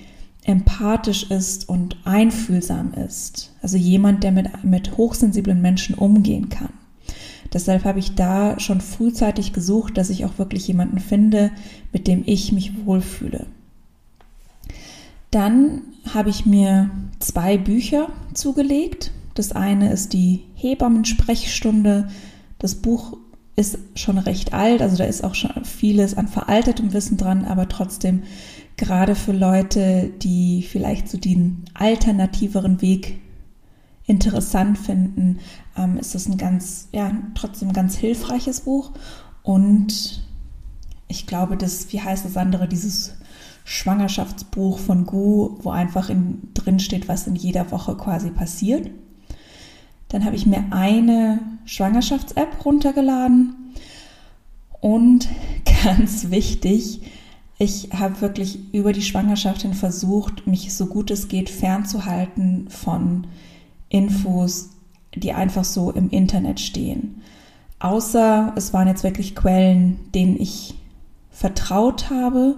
empathisch 0.45 1.29
ist 1.31 1.67
und 1.67 1.97
einfühlsam 2.05 2.93
ist. 2.93 3.51
Also 3.61 3.77
jemand, 3.77 4.23
der 4.23 4.31
mit, 4.31 4.63
mit 4.63 4.97
hochsensiblen 4.97 5.61
Menschen 5.61 5.95
umgehen 5.95 6.49
kann. 6.49 6.69
Deshalb 7.53 7.85
habe 7.85 7.99
ich 7.99 8.15
da 8.15 8.59
schon 8.59 8.81
frühzeitig 8.81 9.53
gesucht, 9.53 9.97
dass 9.97 10.09
ich 10.09 10.25
auch 10.25 10.37
wirklich 10.37 10.67
jemanden 10.67 10.99
finde, 10.99 11.51
mit 11.93 12.07
dem 12.07 12.23
ich 12.25 12.51
mich 12.51 12.85
wohlfühle. 12.85 13.47
Dann 15.31 15.81
habe 16.13 16.29
ich 16.29 16.45
mir 16.45 16.89
zwei 17.19 17.57
Bücher 17.57 18.09
zugelegt. 18.33 19.11
Das 19.33 19.51
eine 19.51 19.91
ist 19.91 20.13
die 20.13 20.43
Hebammensprechstunde. 20.55 22.09
Das 22.59 22.75
Buch 22.75 23.17
ist 23.55 23.77
schon 23.95 24.17
recht 24.17 24.53
alt, 24.53 24.81
also 24.81 24.97
da 24.97 25.05
ist 25.05 25.23
auch 25.23 25.35
schon 25.35 25.63
vieles 25.63 26.17
an 26.17 26.27
veraltetem 26.27 26.91
Wissen 26.91 27.17
dran, 27.17 27.45
aber 27.45 27.69
trotzdem 27.69 28.23
gerade 28.77 29.15
für 29.15 29.31
Leute, 29.31 30.11
die 30.21 30.63
vielleicht 30.63 31.09
so 31.09 31.17
den 31.17 31.65
alternativeren 31.73 32.81
Weg 32.81 33.19
interessant 34.05 34.77
finden, 34.77 35.39
ähm, 35.77 35.97
ist 35.97 36.13
das 36.15 36.27
ein 36.27 36.37
ganz, 36.37 36.89
ja, 36.91 37.11
trotzdem 37.33 37.73
ganz 37.73 37.95
hilfreiches 37.95 38.61
Buch. 38.61 38.91
Und 39.43 40.23
ich 41.07 41.27
glaube, 41.27 41.57
das, 41.57 41.91
wie 41.91 42.01
heißt 42.01 42.25
das 42.25 42.37
andere, 42.37 42.67
dieses 42.67 43.15
Schwangerschaftsbuch 43.63 44.77
von 44.77 45.05
Gu, 45.05 45.57
wo 45.61 45.71
einfach 45.71 46.09
in, 46.09 46.49
drin 46.53 46.79
steht, 46.79 47.07
was 47.07 47.27
in 47.27 47.35
jeder 47.35 47.71
Woche 47.71 47.95
quasi 47.95 48.29
passiert. 48.29 48.91
Dann 50.09 50.23
habe 50.23 50.35
ich 50.35 50.45
mir 50.45 50.65
eine 50.69 51.39
Schwangerschafts-App 51.65 52.63
runtergeladen 52.63 53.55
und 54.81 55.27
ganz 55.83 56.29
wichtig, 56.29 57.01
ich 57.57 57.89
habe 57.93 58.21
wirklich 58.21 58.73
über 58.73 58.91
die 58.91 59.01
Schwangerschaft 59.01 59.61
hin 59.61 59.73
versucht, 59.73 60.45
mich 60.45 60.73
so 60.73 60.87
gut 60.87 61.11
es 61.11 61.27
geht 61.27 61.49
fernzuhalten 61.49 62.67
von 62.69 63.27
Infos, 63.89 64.71
die 65.15 65.31
einfach 65.33 65.63
so 65.63 65.91
im 65.91 66.09
Internet 66.09 66.59
stehen. 66.59 67.21
Außer 67.79 68.53
es 68.55 68.73
waren 68.73 68.87
jetzt 68.87 69.03
wirklich 69.03 69.35
Quellen, 69.35 69.99
denen 70.13 70.39
ich 70.39 70.75
vertraut 71.31 72.09
habe, 72.09 72.55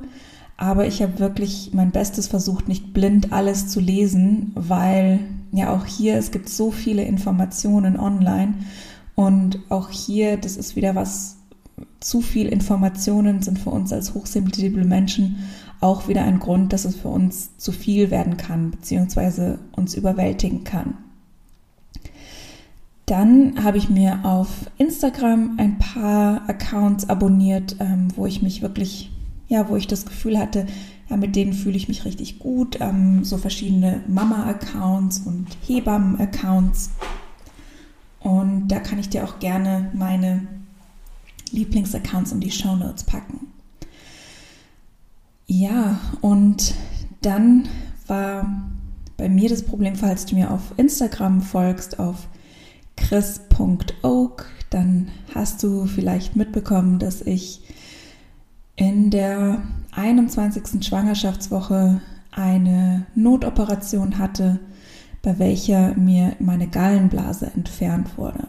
aber 0.57 0.87
ich 0.87 1.03
habe 1.03 1.19
wirklich 1.19 1.71
mein 1.73 1.91
Bestes 1.91 2.27
versucht, 2.27 2.67
nicht 2.67 2.93
blind 2.93 3.31
alles 3.31 3.67
zu 3.67 3.79
lesen, 3.79 4.51
weil 4.55 5.19
ja 5.51 5.75
auch 5.75 5.85
hier, 5.85 6.17
es 6.17 6.31
gibt 6.31 6.49
so 6.49 6.71
viele 6.71 7.03
Informationen 7.03 7.99
online 7.99 8.55
und 9.15 9.59
auch 9.69 9.89
hier, 9.89 10.37
das 10.37 10.57
ist 10.57 10.75
wieder 10.75 10.95
was, 10.95 11.36
zu 11.99 12.21
viel 12.21 12.47
Informationen 12.47 13.41
sind 13.41 13.59
für 13.59 13.69
uns 13.69 13.91
als 13.91 14.13
hochsensible 14.13 14.85
Menschen 14.85 15.47
auch 15.79 16.07
wieder 16.07 16.23
ein 16.23 16.39
Grund, 16.39 16.73
dass 16.73 16.85
es 16.85 16.95
für 16.95 17.09
uns 17.09 17.55
zu 17.57 17.71
viel 17.71 18.09
werden 18.09 18.37
kann, 18.37 18.71
beziehungsweise 18.71 19.59
uns 19.73 19.95
überwältigen 19.95 20.63
kann. 20.63 20.97
Dann 23.05 23.63
habe 23.63 23.77
ich 23.77 23.89
mir 23.89 24.19
auf 24.23 24.49
Instagram 24.77 25.55
ein 25.57 25.77
paar 25.77 26.49
Accounts 26.49 27.09
abonniert, 27.09 27.77
ähm, 27.79 28.09
wo 28.15 28.25
ich 28.25 28.41
mich 28.41 28.61
wirklich, 28.61 29.11
ja, 29.47 29.69
wo 29.69 29.75
ich 29.77 29.87
das 29.87 30.05
Gefühl 30.05 30.37
hatte, 30.37 30.65
ja, 31.09 31.15
mit 31.15 31.35
denen 31.35 31.53
fühle 31.53 31.77
ich 31.77 31.87
mich 31.87 32.03
richtig 32.03 32.39
gut. 32.39 32.79
Ähm, 32.81 33.23
so 33.23 33.37
verschiedene 33.37 34.01
Mama-Accounts 34.07 35.19
und 35.19 35.47
Hebammen-Accounts. 35.65 36.89
Und 38.19 38.67
da 38.67 38.79
kann 38.79 38.99
ich 38.99 39.07
dir 39.07 39.23
auch 39.23 39.39
gerne 39.39 39.89
meine 39.93 40.47
Lieblingsaccounts 41.53 42.31
in 42.31 42.39
die 42.39 42.51
Show 42.51 42.75
Notes 42.75 43.03
packen. 43.03 43.47
Ja, 45.47 45.99
und 46.21 46.75
dann 47.21 47.67
war 48.07 48.69
bei 49.15 49.29
mir 49.29 49.49
das 49.49 49.63
Problem, 49.63 49.95
falls 49.95 50.25
du 50.25 50.35
mir 50.35 50.51
auf 50.51 50.73
Instagram 50.77 51.41
folgst, 51.41 51.99
auf 51.99 52.27
chris.oak, 52.95 54.45
dann 54.69 55.07
hast 55.33 55.63
du 55.63 55.85
vielleicht 55.85 56.35
mitbekommen, 56.35 56.99
dass 56.99 57.21
ich 57.21 57.61
in 58.75 59.09
der 59.09 59.63
21. 59.91 60.85
Schwangerschaftswoche 60.85 62.01
eine 62.31 63.05
Notoperation 63.15 64.19
hatte, 64.19 64.59
bei 65.23 65.39
welcher 65.39 65.95
mir 65.95 66.35
meine 66.39 66.67
Gallenblase 66.67 67.51
entfernt 67.55 68.17
wurde. 68.17 68.47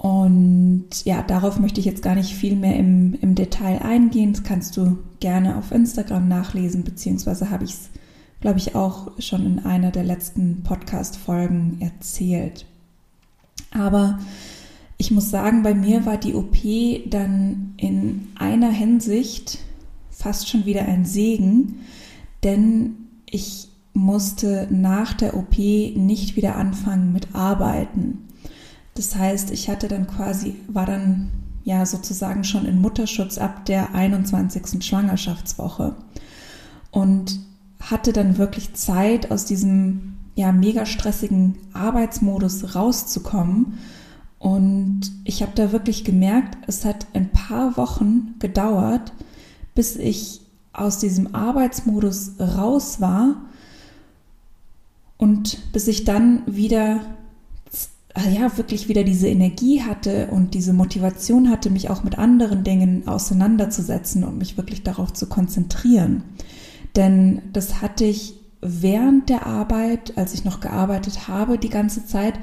Und 0.00 1.04
ja, 1.04 1.22
darauf 1.22 1.60
möchte 1.60 1.78
ich 1.78 1.84
jetzt 1.84 2.02
gar 2.02 2.14
nicht 2.14 2.34
viel 2.34 2.56
mehr 2.56 2.74
im, 2.74 3.18
im 3.20 3.34
Detail 3.34 3.82
eingehen. 3.82 4.32
Das 4.32 4.42
kannst 4.42 4.74
du 4.78 4.96
gerne 5.20 5.58
auf 5.58 5.72
Instagram 5.72 6.26
nachlesen, 6.26 6.84
beziehungsweise 6.84 7.50
habe 7.50 7.64
ich 7.64 7.72
es, 7.72 7.90
glaube 8.40 8.58
ich, 8.58 8.74
auch 8.74 9.12
schon 9.18 9.44
in 9.44 9.58
einer 9.58 9.90
der 9.90 10.04
letzten 10.04 10.62
Podcast-Folgen 10.62 11.82
erzählt. 11.82 12.64
Aber 13.72 14.18
ich 14.96 15.10
muss 15.10 15.28
sagen, 15.28 15.62
bei 15.62 15.74
mir 15.74 16.06
war 16.06 16.16
die 16.16 16.34
OP 16.34 16.56
dann 17.10 17.74
in 17.76 18.28
einer 18.36 18.70
Hinsicht 18.70 19.58
fast 20.08 20.48
schon 20.48 20.64
wieder 20.64 20.86
ein 20.86 21.04
Segen, 21.04 21.80
denn 22.42 22.94
ich 23.26 23.68
musste 23.92 24.66
nach 24.70 25.12
der 25.12 25.36
OP 25.36 25.58
nicht 25.58 26.36
wieder 26.36 26.56
anfangen 26.56 27.12
mit 27.12 27.34
Arbeiten. 27.34 28.29
Das 28.94 29.16
heißt, 29.16 29.50
ich 29.50 29.68
hatte 29.68 29.88
dann 29.88 30.06
quasi, 30.06 30.56
war 30.68 30.86
dann 30.86 31.30
ja 31.64 31.86
sozusagen 31.86 32.44
schon 32.44 32.66
in 32.66 32.80
Mutterschutz 32.80 33.38
ab 33.38 33.64
der 33.66 33.94
21. 33.94 34.84
Schwangerschaftswoche 34.84 35.94
und 36.90 37.38
hatte 37.80 38.12
dann 38.12 38.38
wirklich 38.38 38.74
Zeit 38.74 39.30
aus 39.30 39.44
diesem 39.44 40.16
ja 40.34 40.52
mega 40.52 40.86
stressigen 40.86 41.58
Arbeitsmodus 41.72 42.74
rauszukommen. 42.74 43.78
Und 44.38 45.02
ich 45.24 45.42
habe 45.42 45.52
da 45.54 45.70
wirklich 45.72 46.04
gemerkt, 46.04 46.56
es 46.66 46.84
hat 46.84 47.06
ein 47.12 47.30
paar 47.30 47.76
Wochen 47.76 48.34
gedauert, 48.38 49.12
bis 49.74 49.96
ich 49.96 50.40
aus 50.72 50.98
diesem 50.98 51.34
Arbeitsmodus 51.34 52.32
raus 52.38 53.00
war 53.00 53.36
und 55.18 55.72
bis 55.72 55.88
ich 55.88 56.04
dann 56.04 56.42
wieder 56.46 57.00
ja 58.16 58.56
wirklich 58.56 58.88
wieder 58.88 59.04
diese 59.04 59.28
Energie 59.28 59.82
hatte 59.82 60.28
und 60.30 60.54
diese 60.54 60.72
Motivation 60.72 61.48
hatte, 61.48 61.70
mich 61.70 61.90
auch 61.90 62.02
mit 62.02 62.18
anderen 62.18 62.64
Dingen 62.64 63.06
auseinanderzusetzen 63.06 64.24
und 64.24 64.38
mich 64.38 64.56
wirklich 64.56 64.82
darauf 64.82 65.12
zu 65.12 65.28
konzentrieren. 65.28 66.24
Denn 66.96 67.42
das 67.52 67.80
hatte 67.82 68.04
ich 68.04 68.34
während 68.60 69.28
der 69.28 69.46
Arbeit, 69.46 70.18
als 70.18 70.34
ich 70.34 70.44
noch 70.44 70.60
gearbeitet 70.60 71.28
habe, 71.28 71.56
die 71.56 71.68
ganze 71.68 72.04
Zeit 72.04 72.34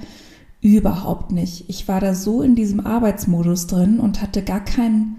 überhaupt 0.62 1.32
nicht. 1.32 1.70
Ich 1.70 1.88
war 1.88 2.00
da 2.00 2.16
so 2.16 2.42
in 2.42 2.56
diesem 2.56 2.80
Arbeitsmodus 2.80 3.68
drin 3.68 4.00
und 4.00 4.22
hatte 4.22 4.42
gar 4.44 4.64
keinen 4.64 5.18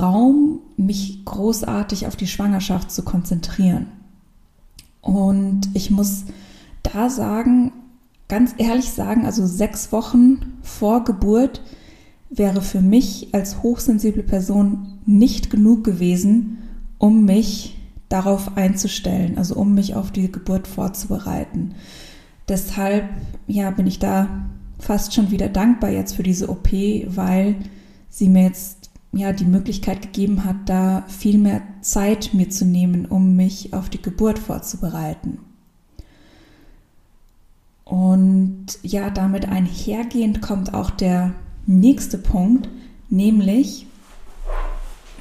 Raum, 0.00 0.60
mich 0.76 1.24
großartig 1.24 2.06
auf 2.06 2.16
die 2.16 2.26
Schwangerschaft 2.26 2.90
zu 2.90 3.04
konzentrieren. 3.04 3.86
Und 5.00 5.68
ich 5.74 5.90
muss 5.90 6.24
da 6.82 7.08
sagen, 7.08 7.72
ganz 8.28 8.54
ehrlich 8.58 8.90
sagen, 8.90 9.24
also 9.24 9.46
sechs 9.46 9.90
Wochen 9.90 10.58
vor 10.62 11.04
Geburt 11.04 11.62
wäre 12.30 12.60
für 12.60 12.82
mich 12.82 13.28
als 13.32 13.62
hochsensible 13.62 14.22
Person 14.22 14.98
nicht 15.06 15.50
genug 15.50 15.82
gewesen, 15.82 16.58
um 16.98 17.24
mich 17.24 17.76
darauf 18.08 18.56
einzustellen, 18.56 19.38
also 19.38 19.54
um 19.56 19.74
mich 19.74 19.94
auf 19.94 20.10
die 20.10 20.30
Geburt 20.30 20.66
vorzubereiten. 20.66 21.74
Deshalb 22.48 23.08
ja, 23.46 23.70
bin 23.70 23.86
ich 23.86 23.98
da 23.98 24.48
fast 24.78 25.14
schon 25.14 25.30
wieder 25.30 25.48
dankbar 25.48 25.90
jetzt 25.90 26.16
für 26.16 26.22
diese 26.22 26.48
OP, 26.48 26.70
weil 26.72 27.56
sie 28.08 28.28
mir 28.28 28.44
jetzt 28.44 28.90
ja 29.12 29.32
die 29.32 29.44
Möglichkeit 29.44 30.02
gegeben 30.02 30.44
hat, 30.44 30.56
da 30.66 31.04
viel 31.08 31.38
mehr 31.38 31.62
Zeit 31.80 32.30
mir 32.34 32.50
zu 32.50 32.64
nehmen, 32.64 33.06
um 33.06 33.36
mich 33.36 33.72
auf 33.72 33.88
die 33.88 34.02
Geburt 34.02 34.38
vorzubereiten. 34.38 35.38
Und 37.88 38.66
ja, 38.82 39.08
damit 39.08 39.48
einhergehend 39.48 40.42
kommt 40.42 40.74
auch 40.74 40.90
der 40.90 41.32
nächste 41.64 42.18
Punkt, 42.18 42.68
nämlich 43.08 43.86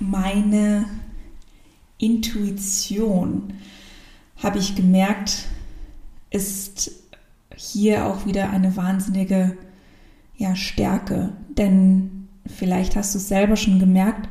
meine 0.02 0.84
Intuition, 1.98 3.54
habe 4.36 4.60
ich 4.60 4.76
gemerkt, 4.76 5.46
ist 6.30 6.92
hier 7.56 8.06
auch 8.06 8.26
wieder 8.26 8.50
eine 8.50 8.76
wahnsinnige 8.76 9.58
ja, 10.36 10.54
Stärke. 10.58 11.30
Denn 11.58 12.28
vielleicht 12.46 12.98
hast 12.98 13.16
du 13.16 13.18
es 13.20 13.30
selber 13.30 13.56
schon 13.56 13.80
gemerkt, 13.80 14.28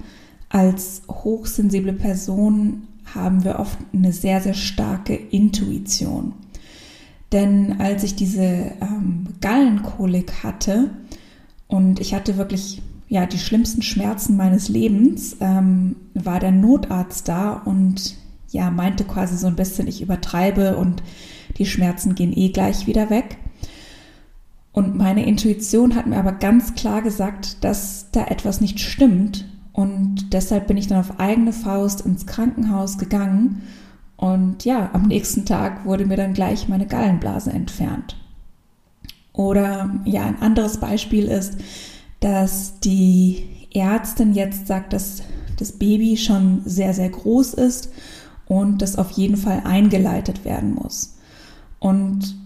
als 0.51 1.03
hochsensible 1.09 1.95
Person 1.95 2.87
haben 3.15 3.45
wir 3.45 3.59
oft 3.59 3.79
eine 3.95 4.13
sehr, 4.13 4.43
sehr 4.43 4.55
starke 4.55 5.15
Intuition. 5.15 6.35
Denn 7.33 7.81
als 7.81 8.05
ich 8.05 8.15
diese 8.15 8.43
ähm, 8.81 9.29
Gallenkolik 9.41 10.45
hatte 10.45 10.91
und 11.67 12.01
ich 12.01 12.15
hatte 12.15 12.37
wirklich 12.37 12.83
ja 13.09 13.27
die 13.27 13.39
schlimmsten 13.39 13.83
Schmerzen 13.83 14.37
meines 14.37 14.69
Lebens, 14.69 15.37
ähm, 15.41 15.97
war 16.15 16.41
der 16.41 16.53
Notarzt 16.53 17.29
da 17.29 17.53
und 17.53 18.17
ja 18.51 18.71
meinte 18.71 19.05
quasi 19.05 19.37
so 19.37 19.47
ein 19.49 19.57
bisschen, 19.57 19.87
ich 19.89 20.03
übertreibe 20.03 20.77
und 20.77 21.03
die 21.59 21.67
Schmerzen 21.67 22.15
gehen 22.15 22.37
eh 22.37 22.51
gleich 22.51 22.87
wieder 22.87 23.11
weg. 23.11 23.39
Und 24.73 24.95
meine 24.95 25.25
Intuition 25.25 25.95
hat 25.95 26.07
mir 26.07 26.19
aber 26.19 26.33
ganz 26.33 26.75
klar 26.75 27.01
gesagt, 27.01 27.65
dass 27.65 28.11
da 28.13 28.27
etwas 28.27 28.61
nicht 28.61 28.79
stimmt. 28.79 29.47
Und 29.73 30.35
deshalb 30.35 30.67
bin 30.67 30.77
ich 30.77 30.87
dann 30.87 31.01
auf 31.01 31.19
eigene 31.19 31.55
Faust 31.55 32.03
ins 32.03 32.27
Krankenhaus 32.27 32.99
gegangen. 32.99 33.63
Und 34.17 34.65
ja, 34.65 34.91
am 34.93 35.03
nächsten 35.09 35.45
Tag 35.45 35.85
wurde 35.85 36.07
mir 36.07 36.17
dann 36.17 36.33
gleich 36.33 36.69
meine 36.69 36.87
Gallenblase 36.87 37.51
entfernt. 37.51 38.17
Oder 39.33 39.95
ja, 40.05 40.25
ein 40.25 40.41
anderes 40.41 40.79
Beispiel 40.79 41.27
ist, 41.27 41.59
dass 42.21 42.81
die 42.81 43.47
Ärztin 43.75 44.33
jetzt 44.33 44.67
sagt, 44.67 44.95
dass 44.95 45.23
das 45.59 45.73
Baby 45.73 46.17
schon 46.17 46.63
sehr, 46.65 46.95
sehr 46.95 47.11
groß 47.11 47.55
ist 47.55 47.93
und 48.47 48.81
das 48.81 48.97
auf 48.97 49.11
jeden 49.11 49.37
Fall 49.37 49.63
eingeleitet 49.65 50.45
werden 50.45 50.75
muss. 50.75 51.19
Und 51.79 52.37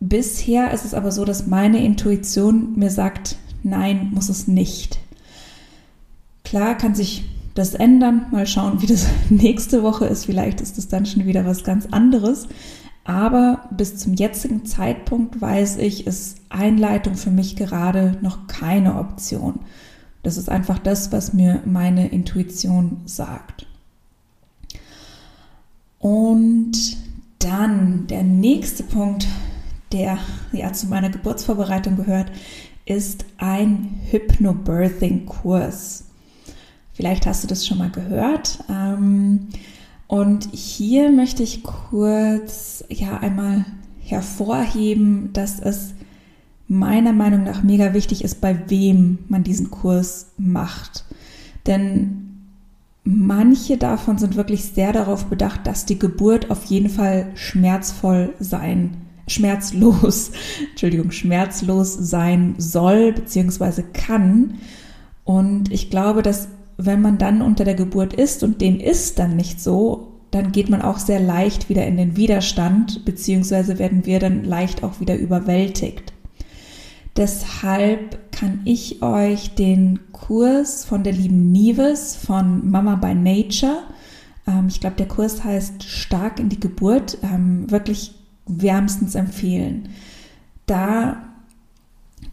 Bisher 0.00 0.72
ist 0.72 0.84
es 0.84 0.94
aber 0.94 1.10
so, 1.10 1.24
dass 1.24 1.46
meine 1.46 1.82
Intuition 1.82 2.78
mir 2.78 2.90
sagt, 2.90 3.36
nein, 3.62 4.10
muss 4.12 4.28
es 4.28 4.46
nicht. 4.46 4.98
Klar 6.44 6.76
kann 6.76 6.94
sich 6.94 7.24
das 7.56 7.74
ändern, 7.74 8.26
mal 8.30 8.46
schauen, 8.46 8.80
wie 8.82 8.86
das 8.86 9.06
nächste 9.30 9.82
Woche 9.82 10.06
ist. 10.06 10.26
Vielleicht 10.26 10.60
ist 10.60 10.78
es 10.78 10.86
dann 10.88 11.06
schon 11.06 11.26
wieder 11.26 11.44
was 11.44 11.64
ganz 11.64 11.86
anderes. 11.86 12.46
Aber 13.04 13.68
bis 13.70 13.96
zum 13.96 14.14
jetzigen 14.14 14.64
Zeitpunkt 14.66 15.40
weiß 15.40 15.78
ich, 15.78 16.06
ist 16.06 16.38
Einleitung 16.48 17.14
für 17.14 17.30
mich 17.30 17.56
gerade 17.56 18.18
noch 18.20 18.46
keine 18.46 18.98
Option. 18.98 19.60
Das 20.22 20.36
ist 20.36 20.48
einfach 20.48 20.78
das, 20.78 21.12
was 21.12 21.32
mir 21.32 21.62
meine 21.64 22.08
Intuition 22.08 23.02
sagt. 23.04 23.66
Und 26.00 26.96
dann 27.38 28.06
der 28.08 28.24
nächste 28.24 28.82
Punkt, 28.82 29.28
der 29.92 30.18
ja 30.52 30.72
zu 30.72 30.88
meiner 30.88 31.10
Geburtsvorbereitung 31.10 31.96
gehört, 31.96 32.32
ist 32.84 33.24
ein 33.38 34.00
Hypnobirthing-Kurs. 34.10 36.06
Vielleicht 36.96 37.26
hast 37.26 37.44
du 37.44 37.48
das 37.48 37.66
schon 37.66 37.78
mal 37.78 37.90
gehört. 37.90 38.58
Ähm, 38.70 39.48
und 40.06 40.48
hier 40.52 41.10
möchte 41.10 41.42
ich 41.42 41.62
kurz 41.62 42.84
ja 42.88 43.18
einmal 43.18 43.66
hervorheben, 44.00 45.30
dass 45.32 45.60
es 45.60 45.92
meiner 46.68 47.12
Meinung 47.12 47.44
nach 47.44 47.62
mega 47.62 47.92
wichtig 47.92 48.24
ist, 48.24 48.40
bei 48.40 48.68
wem 48.70 49.18
man 49.28 49.44
diesen 49.44 49.70
Kurs 49.70 50.32
macht. 50.38 51.04
Denn 51.66 52.46
manche 53.04 53.76
davon 53.76 54.16
sind 54.18 54.36
wirklich 54.36 54.64
sehr 54.64 54.92
darauf 54.92 55.26
bedacht, 55.26 55.66
dass 55.66 55.84
die 55.84 55.98
Geburt 55.98 56.50
auf 56.50 56.64
jeden 56.64 56.88
Fall 56.88 57.30
schmerzvoll 57.34 58.32
sein 58.40 58.96
schmerzlos, 59.28 60.30
Entschuldigung, 60.70 61.10
schmerzlos 61.10 61.94
sein 61.94 62.54
soll 62.58 63.12
bzw. 63.12 63.82
kann. 63.92 64.54
Und 65.24 65.72
ich 65.72 65.90
glaube, 65.90 66.22
dass 66.22 66.48
wenn 66.76 67.00
man 67.00 67.18
dann 67.18 67.42
unter 67.42 67.64
der 67.64 67.74
Geburt 67.74 68.12
ist 68.12 68.42
und 68.42 68.60
den 68.60 68.80
ist 68.80 69.18
dann 69.18 69.36
nicht 69.36 69.60
so, 69.60 70.12
dann 70.30 70.52
geht 70.52 70.68
man 70.68 70.82
auch 70.82 70.98
sehr 70.98 71.20
leicht 71.20 71.68
wieder 71.68 71.86
in 71.86 71.96
den 71.96 72.16
Widerstand, 72.16 73.04
beziehungsweise 73.04 73.78
werden 73.78 74.04
wir 74.06 74.18
dann 74.18 74.44
leicht 74.44 74.82
auch 74.82 75.00
wieder 75.00 75.16
überwältigt. 75.16 76.12
Deshalb 77.16 78.32
kann 78.32 78.60
ich 78.64 79.02
euch 79.02 79.54
den 79.54 80.00
Kurs 80.12 80.84
von 80.84 81.02
der 81.02 81.14
lieben 81.14 81.50
Nieves 81.50 82.14
von 82.16 82.70
Mama 82.70 82.96
by 82.96 83.14
Nature, 83.14 83.78
ähm, 84.46 84.66
ich 84.68 84.80
glaube, 84.80 84.96
der 84.96 85.08
Kurs 85.08 85.44
heißt 85.44 85.84
Stark 85.84 86.38
in 86.38 86.48
die 86.48 86.60
Geburt, 86.60 87.18
ähm, 87.22 87.70
wirklich 87.70 88.14
wärmstens 88.46 89.14
empfehlen. 89.14 89.88
Da 90.66 91.25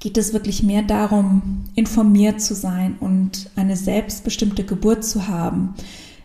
geht 0.04 0.18
es 0.18 0.34
wirklich 0.34 0.64
mehr 0.64 0.82
darum, 0.82 1.64
informiert 1.76 2.42
zu 2.42 2.56
sein 2.56 2.98
und 3.00 3.50
eine 3.56 3.78
selbstbestimmte 3.78 4.66
Geburt 4.66 5.06
zu 5.06 5.30
haben. 5.30 5.76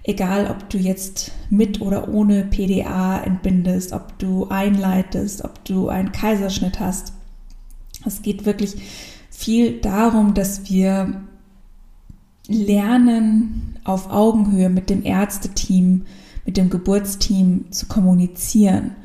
Egal, 0.03 0.51
ob 0.51 0.69
du 0.69 0.79
jetzt 0.79 1.31
mit 1.49 1.81
oder 1.81 2.09
ohne 2.09 2.43
PDA 2.43 3.21
entbindest, 3.21 3.93
ob 3.93 4.19
du 4.19 4.49
einleitest, 4.49 5.45
ob 5.45 5.64
du 5.64 5.88
einen 5.88 6.11
Kaiserschnitt 6.11 6.81
hast. 6.81 7.12
Es 8.05 8.21
geht 8.21 8.47
wirklich 8.47 8.75
viel 9.31 9.81
darum, 9.81 10.35
dass 10.35 10.69
wir 10.69 11.23
lernen, 12.49 13.77
auf 13.85 14.11
Augenhöhe 14.11 14.71
mit 14.71 14.91
dem 14.91 15.05
Ärzteteam, 15.05 16.05
mit 16.45 16.57
dem 16.57 16.69
Geburtsteam 16.69 17.71
zu 17.71 17.87
kommunizieren 17.87 18.97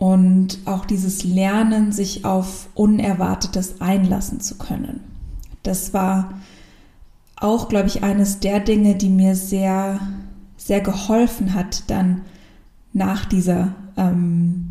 und 0.00 0.60
auch 0.64 0.86
dieses 0.86 1.24
Lernen, 1.24 1.92
sich 1.92 2.24
auf 2.24 2.70
Unerwartetes 2.74 3.82
einlassen 3.82 4.40
zu 4.40 4.56
können. 4.56 5.00
Das 5.62 5.92
war 5.92 6.40
auch, 7.36 7.68
glaube 7.68 7.88
ich, 7.88 8.02
eines 8.02 8.40
der 8.40 8.60
Dinge, 8.60 8.94
die 8.94 9.10
mir 9.10 9.34
sehr, 9.34 10.00
sehr 10.56 10.80
geholfen 10.80 11.52
hat 11.52 11.84
dann 11.88 12.22
nach 12.94 13.26
dieser, 13.26 13.74
ähm, 13.98 14.70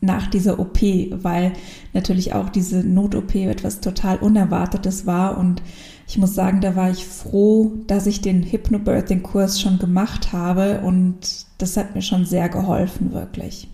nach 0.00 0.28
dieser 0.28 0.58
OP, 0.58 0.80
weil 1.22 1.52
natürlich 1.92 2.32
auch 2.32 2.48
diese 2.48 2.78
Not-OP 2.78 3.34
etwas 3.34 3.82
total 3.82 4.16
Unerwartetes 4.16 5.04
war 5.04 5.36
und 5.36 5.60
ich 6.08 6.16
muss 6.16 6.34
sagen, 6.34 6.62
da 6.62 6.74
war 6.74 6.90
ich 6.90 7.04
froh, 7.04 7.72
dass 7.86 8.06
ich 8.06 8.22
den 8.22 8.44
Hypnobirthing-Kurs 8.44 9.60
schon 9.60 9.78
gemacht 9.78 10.32
habe 10.32 10.80
und 10.80 11.44
das 11.58 11.76
hat 11.76 11.94
mir 11.94 12.02
schon 12.02 12.24
sehr 12.24 12.48
geholfen, 12.48 13.12
wirklich. 13.12 13.68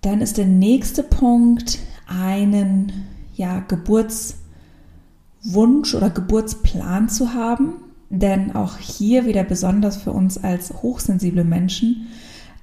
Dann 0.00 0.20
ist 0.20 0.38
der 0.38 0.46
nächste 0.46 1.02
Punkt, 1.02 1.78
einen 2.06 2.92
ja, 3.34 3.60
Geburtswunsch 3.60 4.34
oder 5.94 6.10
Geburtsplan 6.10 7.08
zu 7.08 7.34
haben. 7.34 7.74
Denn 8.10 8.56
auch 8.56 8.76
hier 8.78 9.24
wieder 9.24 9.44
besonders 9.44 9.96
für 9.96 10.12
uns 10.12 10.36
als 10.42 10.82
hochsensible 10.82 11.44
Menschen 11.44 12.08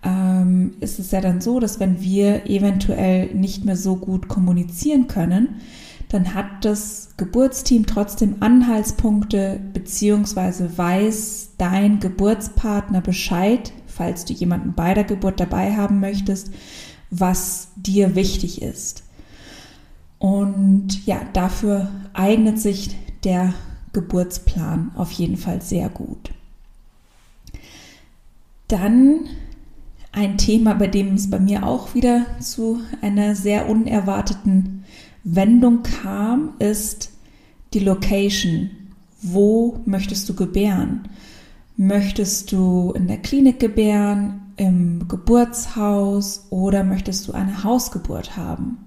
ähm, 0.04 0.74
ist 0.80 1.00
es 1.00 1.12
ja 1.12 1.22
dann 1.22 1.42
so, 1.42 1.60
dass 1.60 1.80
wenn 1.80 2.02
wir 2.02 2.50
eventuell 2.50 3.34
nicht 3.34 3.66
mehr 3.66 3.78
so 3.78 3.96
gut 3.96 4.28
kommunizieren 4.28 5.08
können, 5.08 5.62
dann 6.10 6.34
hat 6.34 6.46
das 6.62 7.10
Geburtsteam 7.18 7.86
trotzdem 7.86 8.36
Anhaltspunkte 8.40 9.60
beziehungsweise 9.74 10.78
weiß 10.78 11.50
dein 11.58 12.00
Geburtspartner 12.00 13.02
Bescheid, 13.02 13.74
falls 13.88 14.26
du 14.26 14.34
jemanden 14.34 14.74
bei 14.74 14.94
der 14.94 15.04
Geburt 15.04 15.40
dabei 15.40 15.76
haben 15.76 16.00
möchtest, 16.00 16.52
was 17.10 17.70
dir 17.76 18.16
wichtig 18.16 18.62
ist. 18.62 19.04
Und 20.20 21.06
ja, 21.06 21.22
dafür 21.34 21.90
eignet 22.14 22.60
sich 22.60 22.96
der 23.24 23.54
Geburtsplan 23.94 24.92
auf 24.96 25.12
jeden 25.12 25.38
Fall 25.38 25.62
sehr 25.62 25.90
gut. 25.90 26.32
Dann 28.68 29.22
ein 30.12 30.38
Thema, 30.38 30.74
bei 30.74 30.88
dem 30.88 31.14
es 31.14 31.30
bei 31.30 31.40
mir 31.40 31.66
auch 31.66 31.94
wieder 31.94 32.26
zu 32.40 32.82
einer 33.02 33.36
sehr 33.36 33.70
unerwarteten 33.70 34.84
Wendung 35.24 35.84
kam, 35.84 36.54
ist 36.60 37.12
die 37.74 37.80
Location. 37.80 38.72
Wo 39.22 39.80
möchtest 39.86 40.28
du 40.30 40.36
gebären? 40.36 41.08
Möchtest 41.76 42.52
du 42.52 42.94
in 42.96 43.08
der 43.08 43.18
Klinik 43.18 43.60
gebären, 43.60 44.47
im 44.58 45.08
Geburtshaus 45.08 46.48
oder 46.50 46.84
möchtest 46.84 47.28
du 47.28 47.32
eine 47.32 47.64
Hausgeburt 47.64 48.36
haben? 48.36 48.78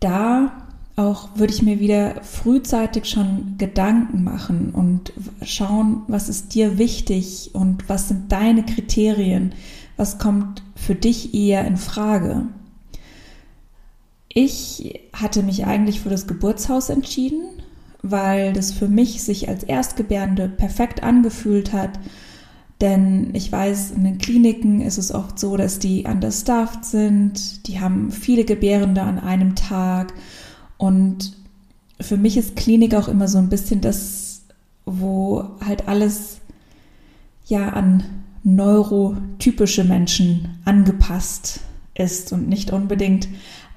Da 0.00 0.52
auch 0.96 1.30
würde 1.36 1.52
ich 1.52 1.62
mir 1.62 1.80
wieder 1.80 2.22
frühzeitig 2.22 3.06
schon 3.06 3.54
Gedanken 3.56 4.24
machen 4.24 4.70
und 4.72 5.12
schauen, 5.42 6.02
was 6.06 6.28
ist 6.28 6.54
dir 6.54 6.76
wichtig 6.76 7.50
und 7.54 7.88
was 7.88 8.08
sind 8.08 8.30
deine 8.30 8.64
Kriterien, 8.64 9.54
was 9.96 10.18
kommt 10.18 10.62
für 10.74 10.94
dich 10.94 11.34
eher 11.34 11.66
in 11.66 11.76
Frage. 11.76 12.46
Ich 14.28 15.00
hatte 15.12 15.42
mich 15.42 15.66
eigentlich 15.66 16.00
für 16.00 16.10
das 16.10 16.26
Geburtshaus 16.26 16.88
entschieden, 16.88 17.42
weil 18.02 18.52
das 18.52 18.72
für 18.72 18.88
mich 18.88 19.22
sich 19.22 19.48
als 19.48 19.62
Erstgebärende 19.62 20.48
perfekt 20.48 21.02
angefühlt 21.02 21.72
hat 21.72 21.98
denn 22.82 23.30
ich 23.32 23.50
weiß, 23.50 23.92
in 23.92 24.04
den 24.04 24.18
Kliniken 24.18 24.82
ist 24.82 24.98
es 24.98 25.14
oft 25.14 25.38
so, 25.38 25.56
dass 25.56 25.78
die 25.78 26.04
understaffed 26.04 26.84
sind, 26.84 27.66
die 27.66 27.80
haben 27.80 28.10
viele 28.10 28.44
Gebärende 28.44 29.02
an 29.02 29.18
einem 29.18 29.54
Tag. 29.54 30.12
Und 30.76 31.32
für 32.00 32.18
mich 32.18 32.36
ist 32.36 32.56
Klinik 32.56 32.94
auch 32.94 33.08
immer 33.08 33.28
so 33.28 33.38
ein 33.38 33.48
bisschen 33.48 33.80
das 33.80 34.22
wo 34.84 35.44
halt 35.64 35.88
alles 35.88 36.40
ja 37.46 37.70
an 37.70 38.04
neurotypische 38.44 39.84
Menschen 39.84 40.58
angepasst 40.64 41.60
ist 41.94 42.32
und 42.32 42.48
nicht 42.48 42.72
unbedingt 42.72 43.28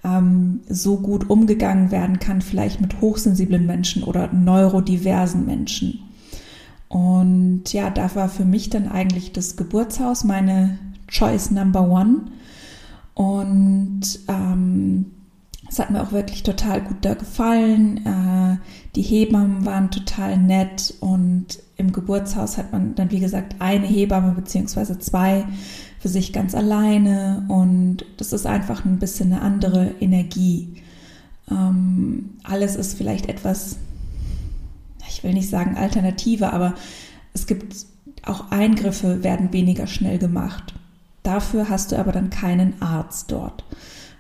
ähm, 0.04 0.62
so 0.68 0.98
gut 0.98 1.30
umgegangen 1.30 1.92
werden 1.92 2.20
kann, 2.20 2.42
vielleicht 2.42 2.82
mit 2.82 3.02
hochsensiblen 3.02 3.66
Menschen 3.66 4.04
oder 4.04 4.32
neurodiversen 4.34 5.46
Menschen. 5.46 6.00
Und 6.96 7.74
ja, 7.74 7.90
da 7.90 8.16
war 8.16 8.30
für 8.30 8.46
mich 8.46 8.70
dann 8.70 8.88
eigentlich 8.88 9.34
das 9.34 9.58
Geburtshaus 9.58 10.24
meine 10.24 10.80
Choice 11.10 11.52
Number 11.52 11.82
One. 11.90 12.22
Und 13.14 14.02
ähm, 14.30 15.08
es 15.68 15.78
hat 15.78 15.90
mir 15.90 16.02
auch 16.02 16.14
wirklich 16.14 16.44
total 16.44 16.80
gut 16.80 16.96
da 17.02 17.16
gefallen. 17.16 17.98
Äh, 18.06 18.60
die 18.96 19.02
Hebammen 19.02 19.66
waren 19.66 19.92
total 19.92 20.38
nett 20.38 20.94
und 21.02 21.60
im 21.76 21.92
Geburtshaus 21.92 22.58
hat 22.58 22.72
man 22.72 22.96
dann, 22.96 23.12
wie 23.12 23.20
gesagt, 23.20 23.56
eine 23.60 23.88
Hebamme 23.88 24.32
beziehungsweise 24.32 24.98
zwei 24.98 25.44
für 26.00 26.08
sich 26.08 26.32
ganz 26.32 26.56
alleine 26.56 27.44
und 27.50 28.06
das 28.16 28.32
ist 28.32 28.46
einfach 28.46 28.86
ein 28.86 29.00
bisschen 29.00 29.34
eine 29.34 29.42
andere 29.42 29.96
Energie. 30.00 30.82
Ähm, 31.52 32.36
alles 32.44 32.78
ist 32.78 32.98
vielleicht 32.98 33.28
etwas, 33.28 33.80
ich 35.16 35.24
will 35.24 35.34
nicht 35.34 35.50
sagen 35.50 35.78
Alternative, 35.78 36.52
aber 36.52 36.76
es 37.34 37.48
gibt 37.48 37.74
auch 38.24 38.52
Eingriffe 38.52 39.24
werden 39.24 39.54
weniger 39.54 39.88
schnell 39.88 40.18
gemacht. 40.18 40.74
Dafür 41.24 41.70
hast 41.70 41.92
du 41.92 41.98
aber 41.98 42.12
dann 42.12 42.30
keinen 42.30 42.82
Arzt 42.82 43.32
dort. 43.32 43.64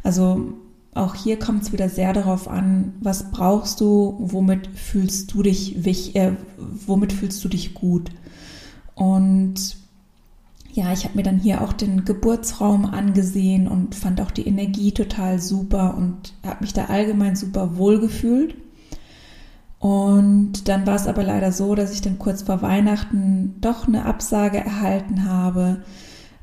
Also 0.04 0.54
auch 0.94 1.16
hier 1.16 1.38
kommt 1.38 1.64
es 1.64 1.74
wieder 1.74 1.90
sehr 1.90 2.14
darauf 2.14 2.48
an, 2.48 2.94
was 3.02 3.32
brauchst 3.32 3.82
du, 3.82 4.16
womit 4.20 4.68
fühlst 4.68 5.34
du 5.34 5.44
dich, 5.44 6.16
äh, 6.16 6.32
womit 6.88 7.12
fühlst 7.12 7.44
du 7.44 7.50
dich 7.50 7.74
gut. 7.74 8.10
Und 8.94 9.76
ja, 10.72 10.94
ich 10.94 11.04
habe 11.04 11.18
mir 11.18 11.24
dann 11.24 11.40
hier 11.40 11.62
auch 11.62 11.74
den 11.74 12.06
Geburtsraum 12.06 12.86
angesehen 12.86 13.68
und 13.68 13.96
fand 13.96 14.22
auch 14.22 14.32
die 14.32 14.48
Energie 14.48 14.94
total 14.94 15.40
super 15.40 15.96
und 15.98 16.34
habe 16.46 16.62
mich 16.62 16.74
da 16.74 16.86
allgemein 16.86 17.36
super 17.36 17.78
wohl 17.78 18.00
gefühlt. 18.00 18.56
Und 19.80 20.68
dann 20.68 20.88
war 20.88 20.96
es 20.96 21.08
aber 21.08 21.24
leider 21.24 21.52
so, 21.52 21.76
dass 21.76 21.92
ich 21.92 22.02
dann 22.02 22.18
kurz 22.18 22.44
vor 22.44 22.62
Weihnachten 22.62 23.56
doch 23.62 23.88
eine 23.88 24.06
Absage 24.06 24.58
erhalten 24.58 25.30
habe, 25.30 25.84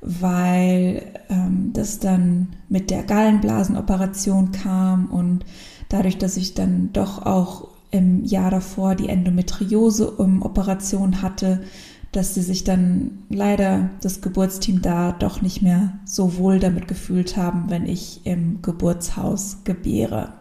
weil 0.01 1.03
ähm, 1.29 1.71
das 1.73 1.99
dann 1.99 2.49
mit 2.69 2.91
der 2.91 3.05
Gallenblasenoperation 3.05 4.53
kam 4.53 5.07
und 5.07 5.45
dadurch, 5.89 6.19
dass 6.19 6.37
ich 6.37 6.55
dann 6.55 6.93
doch 6.93 7.25
auch 7.25 7.69
im 7.91 8.25
Jahr 8.25 8.51
davor 8.51 8.95
die 8.95 9.09
Endometriose-Operation 9.09 11.23
hatte, 11.23 11.63
dass 12.11 12.35
sie 12.35 12.43
sich 12.43 12.65
dann 12.65 13.25
leider 13.29 13.91
das 14.03 14.21
Geburtsteam 14.21 14.83
da 14.83 15.13
doch 15.13 15.41
nicht 15.41 15.63
mehr 15.63 15.95
so 16.05 16.37
wohl 16.37 16.59
damit 16.59 16.89
gefühlt 16.89 17.37
haben, 17.37 17.67
wenn 17.69 17.87
ich 17.87 18.23
im 18.25 18.61
Geburtshaus 18.61 19.59
gebäre. 19.65 20.35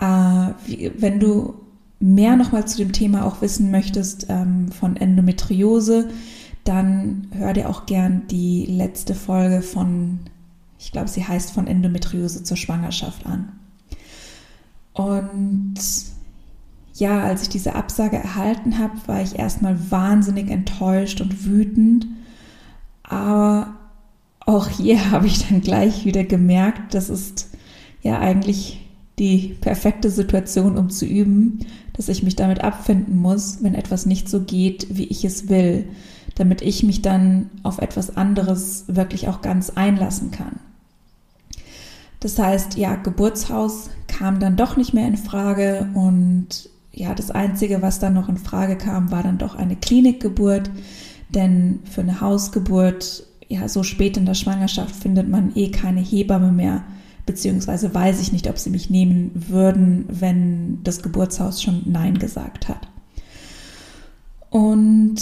Äh, 0.00 0.48
wie, 0.66 0.92
wenn 0.98 1.20
du 1.20 1.65
mehr 1.98 2.36
nochmal 2.36 2.66
zu 2.66 2.78
dem 2.78 2.92
Thema 2.92 3.24
auch 3.24 3.40
wissen 3.40 3.70
möchtest 3.70 4.26
ähm, 4.28 4.70
von 4.70 4.96
Endometriose, 4.96 6.08
dann 6.64 7.28
hör 7.32 7.52
dir 7.52 7.70
auch 7.70 7.86
gern 7.86 8.26
die 8.28 8.66
letzte 8.66 9.14
Folge 9.14 9.62
von, 9.62 10.20
ich 10.78 10.92
glaube, 10.92 11.08
sie 11.08 11.24
heißt 11.24 11.52
von 11.52 11.66
Endometriose 11.66 12.42
zur 12.42 12.56
Schwangerschaft 12.56 13.24
an. 13.24 13.52
Und 14.92 15.74
ja, 16.94 17.22
als 17.22 17.42
ich 17.42 17.48
diese 17.50 17.74
Absage 17.74 18.16
erhalten 18.16 18.78
habe, 18.78 18.94
war 19.06 19.22
ich 19.22 19.38
erstmal 19.38 19.90
wahnsinnig 19.90 20.50
enttäuscht 20.50 21.20
und 21.20 21.44
wütend. 21.44 22.06
Aber 23.02 23.74
auch 24.40 24.68
hier 24.68 25.10
habe 25.10 25.26
ich 25.26 25.46
dann 25.46 25.60
gleich 25.60 26.04
wieder 26.04 26.24
gemerkt, 26.24 26.94
das 26.94 27.10
ist 27.10 27.50
ja 28.02 28.18
eigentlich 28.18 28.85
die 29.18 29.56
perfekte 29.60 30.10
Situation, 30.10 30.76
um 30.76 30.90
zu 30.90 31.06
üben, 31.06 31.60
dass 31.94 32.08
ich 32.08 32.22
mich 32.22 32.36
damit 32.36 32.62
abfinden 32.62 33.16
muss, 33.16 33.62
wenn 33.62 33.74
etwas 33.74 34.06
nicht 34.06 34.28
so 34.28 34.40
geht, 34.40 34.86
wie 34.90 35.04
ich 35.04 35.24
es 35.24 35.48
will, 35.48 35.88
damit 36.34 36.60
ich 36.60 36.82
mich 36.82 37.00
dann 37.00 37.50
auf 37.62 37.78
etwas 37.78 38.16
anderes 38.16 38.84
wirklich 38.88 39.28
auch 39.28 39.40
ganz 39.40 39.70
einlassen 39.70 40.30
kann. 40.30 40.60
Das 42.20 42.38
heißt, 42.38 42.76
ja, 42.76 42.96
Geburtshaus 42.96 43.90
kam 44.06 44.40
dann 44.40 44.56
doch 44.56 44.76
nicht 44.76 44.92
mehr 44.92 45.06
in 45.06 45.16
Frage 45.16 45.88
und 45.94 46.68
ja, 46.92 47.14
das 47.14 47.30
Einzige, 47.30 47.82
was 47.82 47.98
dann 47.98 48.14
noch 48.14 48.28
in 48.28 48.38
Frage 48.38 48.76
kam, 48.76 49.10
war 49.10 49.22
dann 49.22 49.36
doch 49.36 49.54
eine 49.54 49.76
Klinikgeburt. 49.76 50.70
Denn 51.28 51.80
für 51.84 52.00
eine 52.00 52.20
Hausgeburt, 52.20 53.26
ja, 53.48 53.68
so 53.68 53.82
spät 53.82 54.16
in 54.16 54.26
der 54.26 54.34
Schwangerschaft 54.34 54.94
findet 54.94 55.28
man 55.28 55.54
eh 55.54 55.70
keine 55.70 56.00
Hebamme 56.00 56.52
mehr. 56.52 56.84
Beziehungsweise 57.26 57.92
weiß 57.92 58.20
ich 58.20 58.32
nicht, 58.32 58.48
ob 58.48 58.58
sie 58.58 58.70
mich 58.70 58.88
nehmen 58.88 59.32
würden, 59.34 60.06
wenn 60.08 60.82
das 60.84 61.02
Geburtshaus 61.02 61.60
schon 61.62 61.82
Nein 61.84 62.18
gesagt 62.18 62.68
hat. 62.68 62.88
Und 64.48 65.20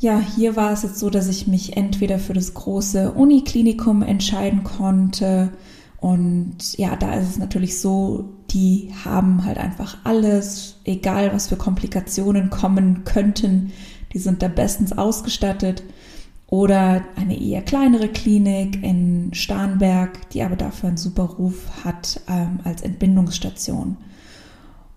ja, 0.00 0.20
hier 0.20 0.56
war 0.56 0.72
es 0.72 0.82
jetzt 0.82 0.98
so, 0.98 1.08
dass 1.08 1.28
ich 1.28 1.46
mich 1.46 1.76
entweder 1.76 2.18
für 2.18 2.34
das 2.34 2.52
große 2.52 3.12
Uniklinikum 3.12 4.02
entscheiden 4.02 4.64
konnte 4.64 5.52
und 6.04 6.76
ja, 6.76 6.96
da 6.96 7.14
ist 7.14 7.30
es 7.30 7.38
natürlich 7.38 7.80
so, 7.80 8.28
die 8.50 8.90
haben 9.06 9.46
halt 9.46 9.56
einfach 9.56 9.96
alles, 10.04 10.76
egal 10.84 11.32
was 11.32 11.46
für 11.46 11.56
Komplikationen 11.56 12.50
kommen 12.50 13.04
könnten, 13.04 13.72
die 14.12 14.18
sind 14.18 14.42
da 14.42 14.48
bestens 14.48 14.92
ausgestattet. 14.92 15.82
Oder 16.54 17.02
eine 17.16 17.40
eher 17.40 17.62
kleinere 17.62 18.08
Klinik 18.08 18.82
in 18.82 19.30
Starnberg, 19.32 20.30
die 20.30 20.42
aber 20.42 20.56
dafür 20.56 20.88
einen 20.88 20.98
super 20.98 21.24
Ruf 21.24 21.84
hat 21.84 22.20
ähm, 22.28 22.60
als 22.64 22.82
Entbindungsstation. 22.82 23.96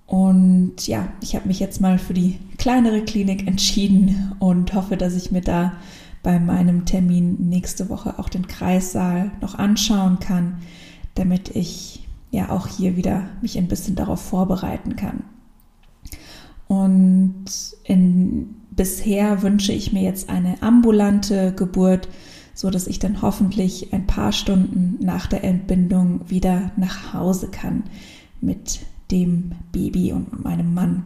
Und 0.05 0.87
ja, 0.87 1.07
ich 1.21 1.35
habe 1.35 1.47
mich 1.47 1.59
jetzt 1.59 1.81
mal 1.81 1.97
für 1.97 2.13
die 2.13 2.37
kleinere 2.57 3.01
Klinik 3.01 3.47
entschieden 3.47 4.33
und 4.39 4.73
hoffe, 4.73 4.97
dass 4.97 5.15
ich 5.15 5.31
mir 5.31 5.41
da 5.41 5.73
bei 6.23 6.39
meinem 6.39 6.85
Termin 6.85 7.49
nächste 7.49 7.89
Woche 7.89 8.19
auch 8.19 8.29
den 8.29 8.47
Kreissaal 8.47 9.31
noch 9.41 9.55
anschauen 9.55 10.19
kann 10.19 10.57
damit 11.17 11.55
ich 11.55 12.05
ja 12.31 12.49
auch 12.49 12.67
hier 12.67 12.95
wieder 12.95 13.29
mich 13.41 13.57
ein 13.57 13.67
bisschen 13.67 13.95
darauf 13.95 14.21
vorbereiten 14.21 14.95
kann. 14.95 15.23
Und 16.67 17.45
in, 17.85 18.55
bisher 18.77 19.41
wünsche 19.41 19.73
ich 19.73 19.91
mir 19.91 20.03
jetzt 20.03 20.29
eine 20.29 20.61
ambulante 20.63 21.51
Geburt, 21.53 22.07
so 22.53 22.69
dass 22.69 22.87
ich 22.87 22.99
dann 22.99 23.21
hoffentlich 23.21 23.91
ein 23.91 24.07
paar 24.07 24.31
Stunden 24.31 25.03
nach 25.03 25.27
der 25.27 25.43
Entbindung 25.43 26.21
wieder 26.29 26.71
nach 26.77 27.13
Hause 27.13 27.49
kann 27.49 27.83
mit 28.39 28.79
dem 29.11 29.51
Baby 29.73 30.13
und 30.13 30.43
meinem 30.43 30.73
Mann. 30.73 31.03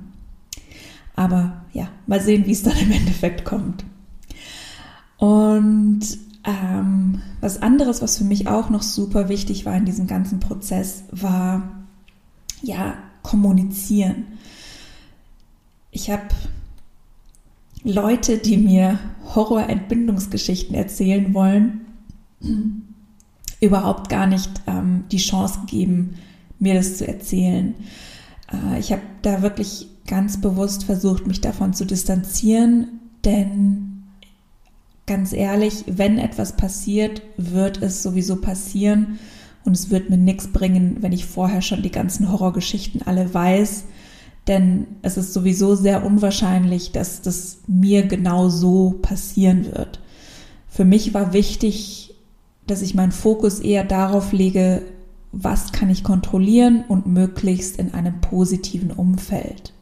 Aber 1.15 1.63
ja, 1.73 1.89
mal 2.07 2.21
sehen, 2.21 2.45
wie 2.45 2.51
es 2.51 2.63
dann 2.63 2.77
im 2.77 2.91
Endeffekt 2.91 3.45
kommt. 3.45 3.83
Und 5.17 6.01
ähm, 6.43 7.21
was 7.39 7.61
anderes, 7.61 8.01
was 8.01 8.17
für 8.17 8.23
mich 8.23 8.47
auch 8.47 8.69
noch 8.69 8.81
super 8.81 9.29
wichtig 9.29 9.65
war 9.65 9.75
in 9.75 9.85
diesem 9.85 10.07
ganzen 10.07 10.39
Prozess, 10.39 11.03
war 11.11 11.69
ja 12.61 12.95
kommunizieren. 13.21 14.25
Ich 15.91 16.09
habe 16.09 16.23
Leute, 17.83 18.37
die 18.37 18.57
mir 18.57 18.99
Horror-Entbindungsgeschichten 19.35 20.75
erzählen 20.75 21.33
wollen, 21.33 21.81
überhaupt 23.59 24.09
gar 24.09 24.27
nicht 24.27 24.49
ähm, 24.67 25.05
die 25.11 25.17
Chance 25.17 25.61
gegeben, 25.61 26.15
mir 26.59 26.73
das 26.73 26.97
zu 26.97 27.07
erzählen. 27.07 27.75
Äh, 28.51 28.79
ich 28.79 28.91
habe 28.91 29.01
da 29.21 29.41
wirklich 29.41 29.87
ganz 30.07 30.41
bewusst 30.41 30.83
versucht, 30.83 31.27
mich 31.27 31.41
davon 31.41 31.73
zu 31.73 31.85
distanzieren, 31.85 32.99
denn 33.23 34.03
ganz 35.07 35.33
ehrlich, 35.33 35.83
wenn 35.87 36.17
etwas 36.17 36.57
passiert, 36.57 37.21
wird 37.37 37.81
es 37.81 38.03
sowieso 38.03 38.37
passieren 38.37 39.19
und 39.63 39.73
es 39.73 39.89
wird 39.89 40.09
mir 40.09 40.17
nichts 40.17 40.47
bringen, 40.47 40.97
wenn 41.01 41.11
ich 41.11 41.25
vorher 41.25 41.61
schon 41.61 41.83
die 41.83 41.91
ganzen 41.91 42.31
Horrorgeschichten 42.31 43.03
alle 43.03 43.33
weiß, 43.33 43.85
denn 44.47 44.87
es 45.01 45.17
ist 45.17 45.33
sowieso 45.33 45.75
sehr 45.75 46.05
unwahrscheinlich, 46.05 46.91
dass 46.91 47.21
das 47.21 47.59
mir 47.67 48.03
genau 48.03 48.49
so 48.49 48.99
passieren 49.01 49.65
wird. 49.65 49.99
Für 50.67 50.85
mich 50.85 51.13
war 51.13 51.33
wichtig, 51.33 52.15
dass 52.65 52.81
ich 52.81 52.95
meinen 52.95 53.11
Fokus 53.11 53.59
eher 53.59 53.83
darauf 53.83 54.31
lege, 54.31 54.81
was 55.31 55.71
kann 55.71 55.89
ich 55.89 56.03
kontrollieren 56.03 56.83
und 56.87 57.07
möglichst 57.07 57.77
in 57.77 57.93
einem 57.93 58.19
positiven 58.21 58.91
Umfeld. 58.91 59.73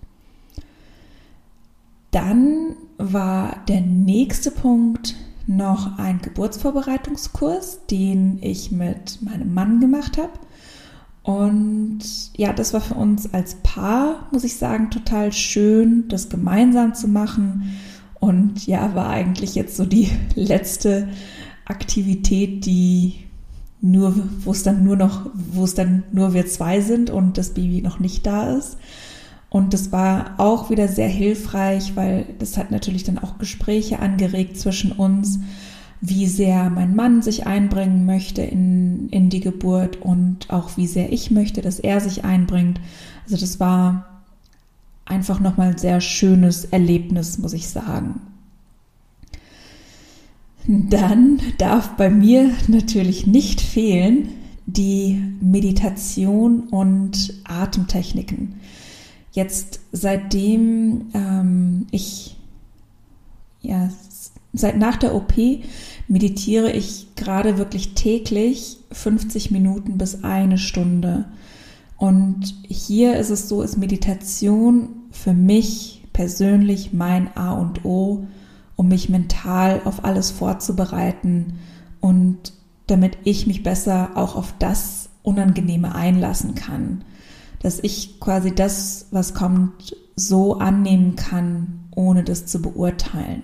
Dann 2.11 2.75
war 2.97 3.63
der 3.67 3.81
nächste 3.81 4.51
Punkt 4.51 5.15
noch 5.47 5.97
ein 5.97 6.21
Geburtsvorbereitungskurs, 6.21 7.85
den 7.89 8.37
ich 8.41 8.71
mit 8.71 9.21
meinem 9.21 9.53
Mann 9.53 9.79
gemacht 9.79 10.17
habe. 10.17 10.31
Und 11.23 11.99
ja, 12.37 12.53
das 12.53 12.73
war 12.73 12.81
für 12.81 12.95
uns 12.95 13.33
als 13.33 13.55
Paar, 13.55 14.27
muss 14.31 14.43
ich 14.43 14.55
sagen, 14.55 14.89
total 14.89 15.31
schön, 15.31 16.07
das 16.07 16.29
gemeinsam 16.29 16.95
zu 16.95 17.07
machen. 17.07 17.77
Und 18.19 18.65
ja, 18.67 18.95
war 18.95 19.09
eigentlich 19.09 19.55
jetzt 19.55 19.77
so 19.77 19.85
die 19.85 20.09
letzte 20.35 21.09
Aktivität, 21.65 22.65
die 22.65 23.15
nur, 23.81 24.13
wo 24.43 24.51
es 24.51 24.63
dann 24.63 24.83
nur 24.83 24.97
noch, 24.97 25.29
wo 25.33 25.63
es 25.63 25.73
dann 25.73 26.03
nur 26.11 26.33
wir 26.33 26.47
zwei 26.47 26.81
sind 26.81 27.09
und 27.09 27.37
das 27.37 27.53
Baby 27.53 27.81
noch 27.81 27.99
nicht 27.99 28.25
da 28.25 28.55
ist. 28.57 28.77
Und 29.49 29.73
das 29.73 29.91
war 29.91 30.35
auch 30.37 30.69
wieder 30.69 30.87
sehr 30.87 31.07
hilfreich, 31.07 31.95
weil 31.95 32.25
das 32.37 32.57
hat 32.57 32.71
natürlich 32.71 33.03
dann 33.03 33.17
auch 33.17 33.39
Gespräche 33.39 33.99
angeregt 33.99 34.57
zwischen 34.57 34.91
uns, 34.91 35.39
wie 36.01 36.27
sehr 36.27 36.69
mein 36.69 36.95
Mann 36.95 37.21
sich 37.21 37.45
einbringen 37.45 38.05
möchte 38.05 38.41
in, 38.41 39.09
in 39.09 39.29
die 39.29 39.41
Geburt 39.41 40.01
und 40.01 40.49
auch 40.49 40.77
wie 40.77 40.87
sehr 40.87 41.11
ich 41.11 41.29
möchte, 41.29 41.61
dass 41.61 41.79
er 41.79 41.99
sich 41.99 42.23
einbringt. 42.23 42.79
Also 43.25 43.37
das 43.37 43.59
war 43.59 44.21
einfach 45.05 45.39
nochmal 45.39 45.71
ein 45.71 45.77
sehr 45.77 45.99
schönes 45.99 46.65
Erlebnis, 46.65 47.37
muss 47.37 47.53
ich 47.53 47.67
sagen. 47.67 48.21
Dann 50.67 51.39
darf 51.57 51.95
bei 51.97 52.09
mir 52.09 52.51
natürlich 52.67 53.25
nicht 53.25 53.59
fehlen 53.59 54.29
die 54.67 55.19
Meditation 55.41 56.61
und 56.69 57.33
Atemtechniken. 57.43 58.59
Jetzt 59.31 59.79
seitdem 59.91 61.07
ähm, 61.13 61.87
ich 61.91 62.37
ja 63.61 63.89
seit 64.53 64.77
nach 64.77 64.97
der 64.97 65.15
OP 65.15 65.33
meditiere 66.07 66.71
ich 66.71 67.15
gerade 67.15 67.57
wirklich 67.57 67.93
täglich 67.93 68.77
50 68.91 69.51
Minuten 69.51 69.97
bis 69.97 70.23
eine 70.23 70.57
Stunde. 70.57 71.25
Und 71.97 72.55
hier 72.67 73.17
ist 73.17 73.29
es 73.29 73.49
so, 73.49 73.61
ist 73.61 73.77
Meditation 73.77 74.89
für 75.11 75.33
mich 75.33 76.07
persönlich 76.13 76.93
mein 76.93 77.35
A 77.35 77.53
und 77.53 77.85
O 77.85 78.25
um 78.75 78.87
mich 78.87 79.09
mental 79.09 79.81
auf 79.83 80.05
alles 80.05 80.31
vorzubereiten 80.31 81.59
und 81.99 82.53
damit 82.87 83.17
ich 83.25 83.45
mich 83.45 83.61
besser 83.61 84.11
auch 84.15 84.37
auf 84.37 84.53
das 84.57 85.09
Unangenehme 85.21 85.93
einlassen 85.93 86.55
kann. 86.55 87.03
Dass 87.61 87.79
ich 87.79 88.21
quasi 88.21 88.55
das, 88.55 89.07
was 89.11 89.33
kommt, 89.33 89.97
so 90.15 90.59
annehmen 90.59 91.17
kann, 91.17 91.81
ohne 91.93 92.23
das 92.23 92.45
zu 92.45 92.61
beurteilen. 92.61 93.43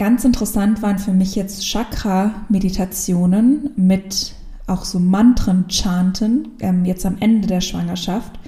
Ganz 0.00 0.24
interessant 0.24 0.80
waren 0.80 0.98
für 0.98 1.12
mich 1.12 1.34
jetzt 1.34 1.62
Chakra-Meditationen 1.62 3.72
mit 3.76 4.32
auch 4.66 4.86
so 4.86 4.98
Mantren-Chanten, 4.98 6.48
ähm, 6.60 6.86
jetzt 6.86 7.04
am 7.04 7.18
Ende 7.20 7.46
der 7.46 7.60
Schwangerschaft. 7.60 8.40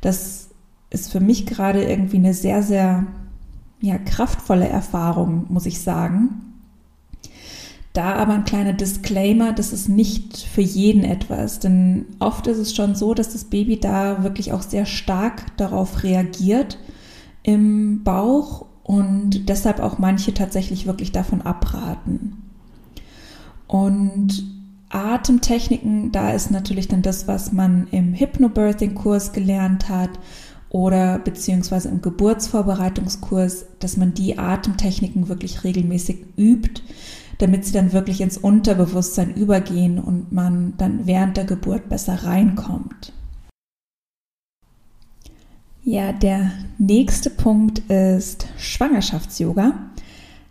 Das 0.00 0.50
ist 0.90 1.10
für 1.10 1.18
mich 1.18 1.46
gerade 1.46 1.82
irgendwie 1.82 2.18
eine 2.18 2.34
sehr, 2.34 2.62
sehr 2.62 3.04
ja, 3.80 3.98
kraftvolle 3.98 4.68
Erfahrung, 4.68 5.46
muss 5.48 5.66
ich 5.66 5.80
sagen. 5.80 6.54
Da 7.94 8.14
aber 8.14 8.34
ein 8.34 8.44
kleiner 8.44 8.72
Disclaimer, 8.72 9.52
das 9.52 9.72
ist 9.72 9.88
nicht 9.88 10.36
für 10.36 10.62
jeden 10.62 11.02
etwas, 11.02 11.58
denn 11.58 12.06
oft 12.20 12.46
ist 12.46 12.58
es 12.58 12.76
schon 12.76 12.94
so, 12.94 13.12
dass 13.12 13.32
das 13.32 13.46
Baby 13.46 13.80
da 13.80 14.22
wirklich 14.22 14.52
auch 14.52 14.62
sehr 14.62 14.86
stark 14.86 15.56
darauf 15.56 16.04
reagiert 16.04 16.78
im 17.42 18.04
Bauch 18.04 18.66
und 18.84 19.48
deshalb 19.48 19.80
auch 19.80 19.98
manche 19.98 20.34
tatsächlich 20.34 20.86
wirklich 20.86 21.12
davon 21.12 21.42
abraten. 21.42 22.42
Und 23.66 24.44
Atemtechniken, 24.90 26.12
da 26.12 26.32
ist 26.32 26.50
natürlich 26.50 26.88
dann 26.88 27.02
das, 27.02 27.26
was 27.26 27.52
man 27.52 27.86
im 27.90 28.12
Hypnobirthing-Kurs 28.12 29.32
gelernt 29.32 29.88
hat 29.88 30.10
oder 30.68 31.18
beziehungsweise 31.18 31.88
im 31.88 32.02
Geburtsvorbereitungskurs, 32.02 33.66
dass 33.78 33.96
man 33.96 34.14
die 34.14 34.38
Atemtechniken 34.38 35.28
wirklich 35.28 35.64
regelmäßig 35.64 36.24
übt, 36.36 36.82
damit 37.38 37.64
sie 37.64 37.72
dann 37.72 37.92
wirklich 37.92 38.20
ins 38.20 38.38
Unterbewusstsein 38.38 39.34
übergehen 39.34 39.98
und 39.98 40.32
man 40.32 40.74
dann 40.76 41.06
während 41.06 41.36
der 41.36 41.44
Geburt 41.44 41.88
besser 41.88 42.24
reinkommt. 42.24 43.12
Ja, 45.84 46.12
der 46.12 46.52
nächste 46.78 47.28
Punkt 47.28 47.80
ist 47.90 48.46
Schwangerschafts-Yoga. 48.56 49.72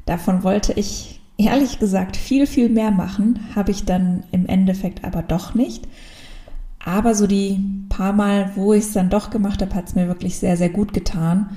Davon 0.06 0.44
wollte 0.44 0.74
ich 0.74 1.22
ehrlich 1.38 1.80
gesagt 1.80 2.18
viel, 2.18 2.46
viel 2.46 2.68
mehr 2.68 2.92
machen, 2.92 3.40
habe 3.56 3.72
ich 3.72 3.86
dann 3.86 4.24
im 4.32 4.46
Endeffekt 4.46 5.06
aber 5.06 5.22
doch 5.22 5.56
nicht. 5.56 5.88
Aber 6.84 7.16
so 7.16 7.28
die 7.28 7.60
paar 7.88 8.12
Mal, 8.12 8.52
wo 8.56 8.74
ich 8.74 8.84
es 8.86 8.94
dann 8.94 9.10
doch 9.10 9.30
gemacht 9.30 9.62
habe, 9.62 9.74
hat 9.74 9.88
es 9.88 9.96
mir 9.96 10.08
wirklich 10.08 10.38
sehr, 10.38 10.58
sehr 10.58 10.70
gut 10.70 10.94
getan. 10.94 11.50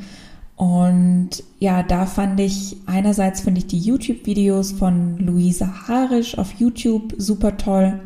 Und 0.54 1.42
ja, 1.58 1.82
da 1.82 2.06
fand 2.06 2.38
ich 2.38 2.76
einerseits 2.86 3.40
finde 3.40 3.58
ich 3.58 3.66
die 3.66 3.80
YouTube-Videos 3.80 4.70
von 4.70 5.18
Luisa 5.18 5.88
Harisch 5.88 6.38
auf 6.38 6.52
YouTube 6.60 7.14
super 7.18 7.56
toll. 7.56 8.00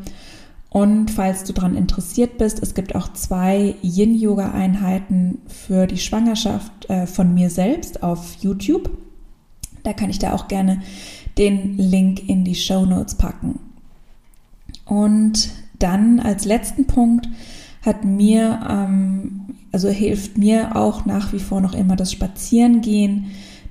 Und 0.71 1.11
falls 1.11 1.45
du 1.45 1.53
daran 1.53 1.77
interessiert 1.77 2.37
bist, 2.37 2.63
es 2.63 2.75
gibt 2.75 2.95
auch 2.95 3.13
zwei 3.15 3.75
Yin-Yoga-Einheiten 3.83 5.39
für 5.47 5.87
die 5.87 5.99
Schwangerschaft 5.99 6.91
äh, 6.91 7.07
von 7.07 7.33
mir 7.33 7.49
selbst 7.49 8.03
auf 8.03 8.35
YouTube. 8.41 8.91
Da 9.83 9.95
kann 9.95 10.11
ich 10.11 10.19
da 10.19 10.35
auch 10.35 10.49
gerne 10.49 10.83
den 11.39 11.79
Link 11.79 12.29
in 12.29 12.45
die 12.45 12.55
Show 12.55 12.85
Notes 12.85 13.15
packen. 13.15 13.61
Und 14.85 15.51
dann 15.79 16.21
als 16.21 16.45
letzten 16.45 16.87
Punkt 16.87 17.29
hat 17.83 18.05
mir, 18.05 18.61
ähm, 18.69 19.55
also 19.73 19.89
hilft 19.89 20.37
mir 20.37 20.77
auch 20.77 21.07
nach 21.07 21.33
wie 21.33 21.39
vor 21.39 21.61
noch 21.61 21.75
immer 21.75 21.97
das 21.97 22.13
Spazierengehen, 22.13 23.27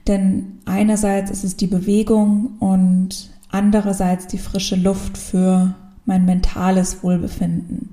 denn 0.08 0.60
einerseits 0.66 1.30
ist 1.30 1.44
es 1.44 1.58
die 1.58 1.68
Bewegung 1.68 2.56
und 2.60 3.30
andererseits 3.50 4.28
die 4.28 4.38
frische 4.38 4.76
Luft 4.78 5.18
für 5.18 5.76
mein 6.08 6.26
mentales 6.26 7.04
Wohlbefinden. 7.04 7.90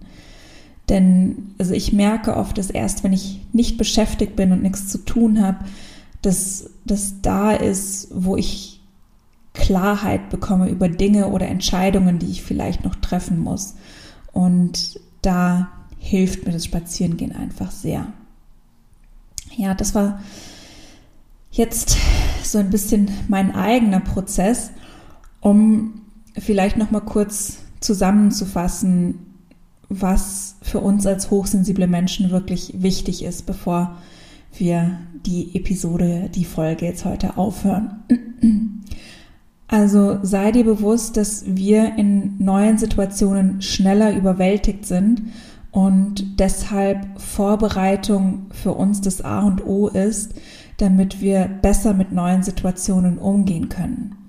Denn 0.88 1.54
also 1.58 1.74
ich 1.74 1.92
merke 1.92 2.36
oft, 2.36 2.56
dass 2.56 2.70
erst 2.70 3.04
wenn 3.04 3.12
ich 3.12 3.40
nicht 3.52 3.76
beschäftigt 3.76 4.36
bin 4.36 4.52
und 4.52 4.62
nichts 4.62 4.88
zu 4.88 4.98
tun 4.98 5.42
habe, 5.42 5.64
dass 6.22 6.70
das 6.84 7.20
da 7.22 7.52
ist, 7.52 8.08
wo 8.12 8.36
ich 8.36 8.80
Klarheit 9.52 10.30
bekomme 10.30 10.68
über 10.68 10.88
Dinge 10.88 11.28
oder 11.28 11.46
Entscheidungen, 11.48 12.18
die 12.18 12.30
ich 12.30 12.42
vielleicht 12.42 12.84
noch 12.84 12.96
treffen 12.96 13.38
muss. 13.38 13.74
Und 14.32 15.00
da 15.22 15.68
hilft 15.98 16.44
mir 16.46 16.52
das 16.52 16.64
Spazierengehen 16.64 17.34
einfach 17.34 17.70
sehr. 17.70 18.06
Ja, 19.56 19.74
das 19.74 19.94
war 19.94 20.20
jetzt 21.50 21.96
so 22.42 22.58
ein 22.58 22.70
bisschen 22.70 23.10
mein 23.28 23.54
eigener 23.54 24.00
Prozess, 24.00 24.70
um 25.40 26.02
vielleicht 26.36 26.76
noch 26.76 26.90
mal 26.90 27.00
kurz 27.00 27.58
zusammenzufassen, 27.84 29.18
was 29.88 30.56
für 30.62 30.80
uns 30.80 31.06
als 31.06 31.30
hochsensible 31.30 31.86
Menschen 31.86 32.30
wirklich 32.30 32.74
wichtig 32.78 33.24
ist, 33.24 33.46
bevor 33.46 33.96
wir 34.56 34.98
die 35.26 35.54
Episode, 35.54 36.30
die 36.34 36.44
Folge 36.44 36.86
jetzt 36.86 37.04
heute 37.04 37.36
aufhören. 37.36 38.04
Also 39.66 40.18
sei 40.22 40.52
dir 40.52 40.64
bewusst, 40.64 41.16
dass 41.16 41.44
wir 41.46 41.96
in 41.96 42.36
neuen 42.38 42.78
Situationen 42.78 43.62
schneller 43.62 44.16
überwältigt 44.16 44.86
sind 44.86 45.22
und 45.70 46.38
deshalb 46.38 47.20
Vorbereitung 47.20 48.46
für 48.50 48.72
uns 48.72 49.00
das 49.00 49.22
A 49.22 49.40
und 49.40 49.66
O 49.66 49.88
ist, 49.88 50.34
damit 50.76 51.20
wir 51.20 51.48
besser 51.62 51.94
mit 51.94 52.12
neuen 52.12 52.42
Situationen 52.42 53.18
umgehen 53.18 53.68
können. 53.68 54.23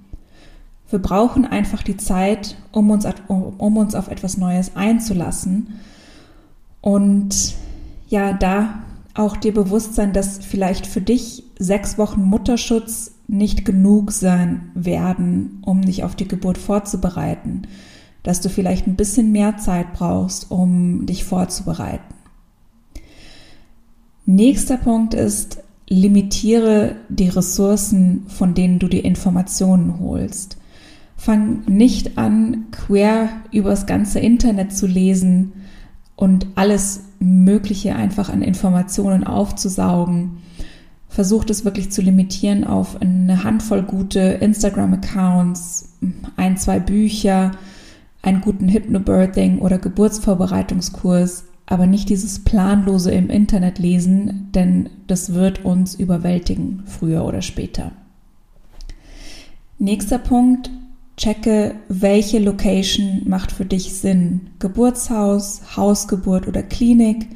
Wir 0.90 1.00
brauchen 1.00 1.46
einfach 1.46 1.84
die 1.84 1.98
Zeit, 1.98 2.56
um 2.72 2.90
uns, 2.92 3.08
um 3.28 3.78
uns 3.78 3.96
auf 3.96 4.08
etwas 4.08 4.38
Neues 4.38 4.76
einzulassen 4.76 5.80
und 6.82 7.56
ja, 8.08 8.34
da 8.34 8.84
auch 9.16 9.38
dir 9.38 9.54
bewusst 9.54 9.96
sein, 9.96 10.14
dass 10.14 10.38
vielleicht 10.38 10.86
für 10.86 11.02
dich 11.02 11.44
sechs 11.58 11.98
Wochen 11.98 12.22
Mutterschutz 12.22 13.12
nicht 13.28 13.66
genug 13.66 14.12
sein 14.12 14.70
werden, 14.76 15.64
um 15.66 15.82
dich 15.82 16.04
auf 16.04 16.16
die 16.16 16.28
Geburt 16.28 16.58
vorzubereiten, 16.58 17.64
dass 18.24 18.42
du 18.42 18.50
vielleicht 18.50 18.86
ein 18.88 18.96
bisschen 18.96 19.32
mehr 19.32 19.58
Zeit 19.58 19.94
brauchst, 19.94 20.52
um 20.52 21.06
dich 21.06 21.24
vorzubereiten. 21.24 22.14
Nächster 24.26 24.78
Punkt 24.78 25.14
ist, 25.14 25.64
limitiere 25.88 26.96
die 27.10 27.30
Ressourcen, 27.30 28.26
von 28.28 28.54
denen 28.54 28.80
du 28.80 28.88
die 28.88 29.00
Informationen 29.00 30.00
holst. 30.00 30.58
Fang 31.26 31.64
nicht 31.66 32.20
an, 32.20 32.66
quer 32.70 33.30
übers 33.52 33.88
ganze 33.88 34.20
Internet 34.20 34.78
zu 34.78 34.86
lesen 34.86 35.54
und 36.16 36.46
alles 36.54 37.02
Mögliche 37.18 37.96
einfach 37.96 38.30
an 38.30 38.44
Informationen 38.44 39.24
aufzusaugen, 39.24 40.38
versucht 41.10 41.50
es 41.50 41.66
wirklich 41.66 41.92
zu 41.92 42.04
limitieren 42.04 42.64
auf 42.64 43.02
eine 43.02 43.44
Handvoll 43.44 43.82
gute 43.82 44.20
Instagram-Accounts, 44.20 45.96
ein, 46.36 46.58
zwei 46.58 46.78
Bücher, 46.78 47.54
einen 48.22 48.42
guten 48.42 48.70
Hypnobirthing 48.70 49.58
oder 49.58 49.80
Geburtsvorbereitungskurs, 49.80 51.46
aber 51.66 51.88
nicht 51.88 52.10
dieses 52.10 52.44
planlose 52.44 53.10
im 53.10 53.32
Internet 53.32 53.80
lesen, 53.80 54.52
denn 54.54 54.92
das 55.08 55.34
wird 55.34 55.66
uns 55.66 55.96
überwältigen, 55.96 56.84
früher 56.86 57.26
oder 57.26 57.42
später. 57.42 57.94
Nächster 59.80 60.20
Punkt, 60.20 60.70
checke, 61.18 61.76
welche 61.88 62.40
Location 62.40 63.22
macht 63.26 63.52
für 63.52 63.66
dich 63.66 63.94
Sinn. 63.94 64.50
Geburtshaus, 64.60 65.62
Hausgeburt 65.78 66.48
oder 66.48 66.64
Klinik 66.64 67.28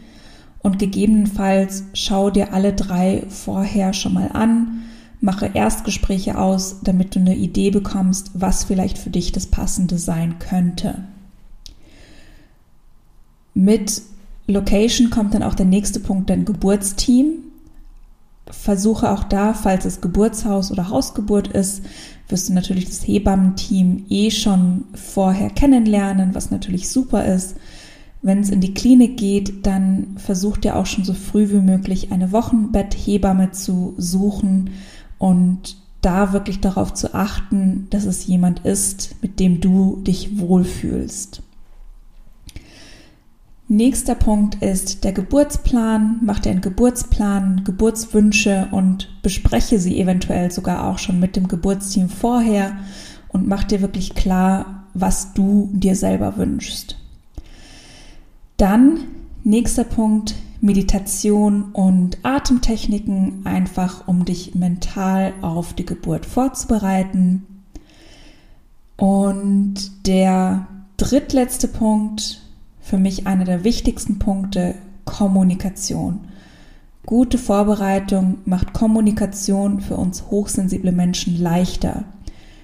und 0.61 0.79
gegebenenfalls 0.79 1.83
schau 1.93 2.29
dir 2.29 2.53
alle 2.53 2.73
drei 2.73 3.23
vorher 3.29 3.93
schon 3.93 4.13
mal 4.13 4.29
an, 4.33 4.83
mache 5.21 5.51
Erstgespräche 5.53 6.37
aus, 6.37 6.77
damit 6.83 7.15
du 7.15 7.19
eine 7.19 7.35
Idee 7.35 7.71
bekommst, 7.71 8.31
was 8.33 8.63
vielleicht 8.63 8.97
für 8.97 9.09
dich 9.09 9.31
das 9.31 9.47
Passende 9.47 9.97
sein 9.97 10.39
könnte. 10.39 11.03
Mit 13.53 14.01
Location 14.47 15.09
kommt 15.09 15.33
dann 15.33 15.43
auch 15.43 15.55
der 15.55 15.65
nächste 15.65 15.99
Punkt, 15.99 16.29
dein 16.29 16.45
Geburtsteam. 16.45 17.43
Versuche 18.49 19.11
auch 19.11 19.23
da, 19.23 19.53
falls 19.53 19.85
es 19.85 20.01
Geburtshaus 20.01 20.71
oder 20.71 20.89
Hausgeburt 20.89 21.49
ist, 21.49 21.83
wirst 22.29 22.49
du 22.49 22.53
natürlich 22.53 22.85
das 22.85 23.05
Hebammenteam 23.07 24.05
eh 24.09 24.31
schon 24.31 24.85
vorher 24.93 25.49
kennenlernen, 25.49 26.35
was 26.35 26.51
natürlich 26.51 26.89
super 26.89 27.25
ist. 27.25 27.57
Wenn 28.21 28.39
es 28.39 28.49
in 28.49 28.61
die 28.61 28.73
Klinik 28.73 29.17
geht, 29.17 29.65
dann 29.65 30.17
versucht 30.17 30.65
ihr 30.65 30.75
auch 30.75 30.85
schon 30.85 31.03
so 31.03 31.13
früh 31.13 31.49
wie 31.49 31.61
möglich 31.61 32.11
eine 32.11 32.31
Wochenbetthebamme 32.31 33.51
zu 33.51 33.95
suchen 33.97 34.71
und 35.17 35.77
da 36.01 36.31
wirklich 36.33 36.59
darauf 36.59 36.93
zu 36.93 37.13
achten, 37.13 37.87
dass 37.89 38.05
es 38.05 38.25
jemand 38.27 38.65
ist, 38.65 39.15
mit 39.21 39.39
dem 39.39 39.59
du 39.59 40.01
dich 40.05 40.39
wohlfühlst. 40.39 41.41
Nächster 43.71 44.15
Punkt 44.15 44.63
ist 44.63 45.03
der 45.03 45.11
Geburtsplan. 45.11 46.21
Mach 46.23 46.39
dir 46.39 46.49
einen 46.49 46.61
Geburtsplan, 46.61 47.63
Geburtswünsche 47.65 48.67
und 48.71 49.21
bespreche 49.21 49.77
sie 49.77 50.01
eventuell 50.01 50.49
sogar 50.49 50.87
auch 50.87 50.97
schon 50.97 51.19
mit 51.19 51.35
dem 51.35 51.47
Geburtsteam 51.47 52.09
vorher 52.09 52.77
und 53.27 53.47
mach 53.47 53.63
dir 53.63 53.81
wirklich 53.81 54.15
klar, 54.15 54.85
was 54.95 55.35
du 55.35 55.69
dir 55.71 55.95
selber 55.95 56.35
wünschst. 56.37 56.97
Dann 58.57 59.01
nächster 59.43 59.83
Punkt, 59.83 60.33
Meditation 60.61 61.65
und 61.71 62.17
Atemtechniken, 62.23 63.45
einfach 63.45 64.07
um 64.07 64.25
dich 64.25 64.55
mental 64.55 65.31
auf 65.43 65.73
die 65.73 65.85
Geburt 65.85 66.25
vorzubereiten. 66.25 67.45
Und 68.97 70.07
der 70.07 70.65
drittletzte 70.97 71.67
Punkt, 71.67 72.41
für 72.89 72.97
mich 72.97 73.27
einer 73.27 73.45
der 73.45 73.63
wichtigsten 73.63 74.17
Punkte 74.17 74.73
Kommunikation. 75.05 76.21
Gute 77.05 77.37
Vorbereitung 77.37 78.39
macht 78.45 78.73
Kommunikation 78.73 79.79
für 79.79 79.95
uns 79.95 80.31
hochsensible 80.31 80.91
Menschen 80.91 81.39
leichter. 81.39 82.05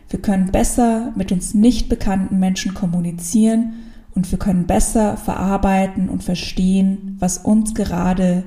Wir 0.10 0.20
können 0.20 0.52
besser 0.52 1.14
mit 1.16 1.32
uns 1.32 1.54
nicht 1.54 1.90
bekannten 1.90 2.40
Menschen 2.40 2.74
kommunizieren 2.74 3.74
und 4.16 4.32
wir 4.32 4.40
können 4.40 4.66
besser 4.66 5.16
verarbeiten 5.16 6.10
und 6.10 6.24
verstehen, 6.24 7.18
was 7.20 7.38
uns 7.38 7.76
gerade 7.76 8.46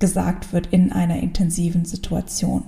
gesagt 0.00 0.52
wird 0.52 0.66
in 0.72 0.90
einer 0.90 1.20
intensiven 1.20 1.84
Situation. 1.84 2.64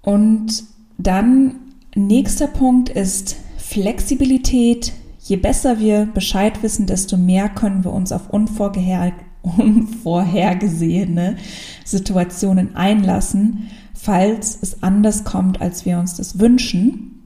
Und 0.00 0.64
dann 0.96 1.56
nächster 1.94 2.46
Punkt 2.46 2.88
ist 2.88 3.36
Flexibilität, 3.58 4.94
Je 5.26 5.36
besser 5.36 5.80
wir 5.80 6.06
Bescheid 6.06 6.62
wissen, 6.62 6.86
desto 6.86 7.16
mehr 7.16 7.48
können 7.48 7.82
wir 7.82 7.92
uns 7.92 8.12
auf 8.12 8.30
unvorhergesehene 9.42 11.36
Situationen 11.84 12.76
einlassen, 12.76 13.68
falls 13.92 14.56
es 14.62 14.84
anders 14.84 15.24
kommt, 15.24 15.60
als 15.60 15.84
wir 15.84 15.98
uns 15.98 16.14
das 16.14 16.38
wünschen. 16.38 17.24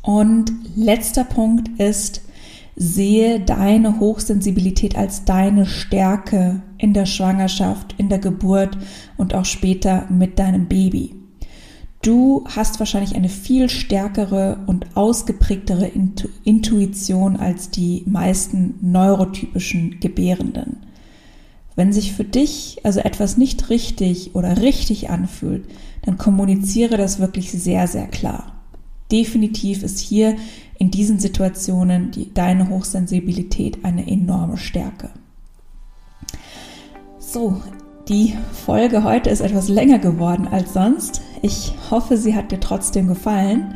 Und 0.00 0.50
letzter 0.76 1.24
Punkt 1.24 1.78
ist, 1.78 2.22
sehe 2.74 3.38
deine 3.40 4.00
Hochsensibilität 4.00 4.96
als 4.96 5.26
deine 5.26 5.66
Stärke 5.66 6.62
in 6.78 6.94
der 6.94 7.04
Schwangerschaft, 7.04 7.94
in 7.98 8.08
der 8.08 8.18
Geburt 8.18 8.78
und 9.18 9.34
auch 9.34 9.44
später 9.44 10.06
mit 10.08 10.38
deinem 10.38 10.68
Baby. 10.68 11.19
Du 12.02 12.44
hast 12.46 12.78
wahrscheinlich 12.78 13.14
eine 13.14 13.28
viel 13.28 13.68
stärkere 13.68 14.58
und 14.66 14.96
ausgeprägtere 14.96 15.86
Intu 15.86 16.28
Intuition 16.44 17.36
als 17.36 17.68
die 17.70 18.04
meisten 18.06 18.74
neurotypischen 18.80 20.00
Gebärenden. 20.00 20.78
Wenn 21.76 21.92
sich 21.92 22.12
für 22.12 22.24
dich 22.24 22.80
also 22.84 23.00
etwas 23.00 23.36
nicht 23.36 23.68
richtig 23.68 24.34
oder 24.34 24.62
richtig 24.62 25.10
anfühlt, 25.10 25.66
dann 26.02 26.16
kommuniziere 26.16 26.96
das 26.96 27.18
wirklich 27.18 27.52
sehr, 27.52 27.86
sehr 27.86 28.06
klar. 28.06 28.54
Definitiv 29.12 29.82
ist 29.82 29.98
hier 29.98 30.36
in 30.78 30.90
diesen 30.90 31.18
Situationen 31.18 32.12
die, 32.12 32.32
deine 32.32 32.70
Hochsensibilität 32.70 33.84
eine 33.84 34.10
enorme 34.10 34.56
Stärke. 34.56 35.10
So, 37.18 37.60
die 38.08 38.34
Folge 38.64 39.04
heute 39.04 39.28
ist 39.28 39.40
etwas 39.40 39.68
länger 39.68 39.98
geworden 39.98 40.48
als 40.48 40.72
sonst. 40.72 41.20
Ich 41.42 41.74
hoffe, 41.90 42.16
sie 42.16 42.34
hat 42.34 42.52
dir 42.52 42.60
trotzdem 42.60 43.08
gefallen. 43.08 43.74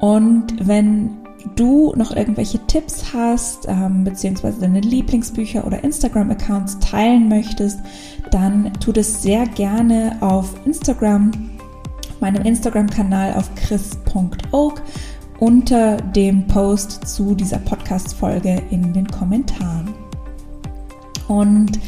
Und 0.00 0.66
wenn 0.66 1.10
du 1.56 1.92
noch 1.96 2.14
irgendwelche 2.14 2.58
Tipps 2.66 3.12
hast, 3.12 3.66
ähm, 3.68 4.04
beziehungsweise 4.04 4.60
deine 4.60 4.80
Lieblingsbücher 4.80 5.66
oder 5.66 5.84
Instagram-Accounts 5.84 6.78
teilen 6.80 7.28
möchtest, 7.28 7.80
dann 8.30 8.72
tu 8.80 8.92
das 8.92 9.22
sehr 9.22 9.46
gerne 9.46 10.16
auf 10.20 10.54
Instagram, 10.64 11.30
meinem 12.20 12.42
Instagram-Kanal 12.42 13.34
auf 13.34 13.54
chris.oak 13.54 14.82
unter 15.38 15.96
dem 15.98 16.46
Post 16.46 17.06
zu 17.06 17.34
dieser 17.34 17.58
Podcast-Folge 17.58 18.62
in 18.70 18.92
den 18.92 19.06
Kommentaren. 19.06 19.94
Und 21.28 21.78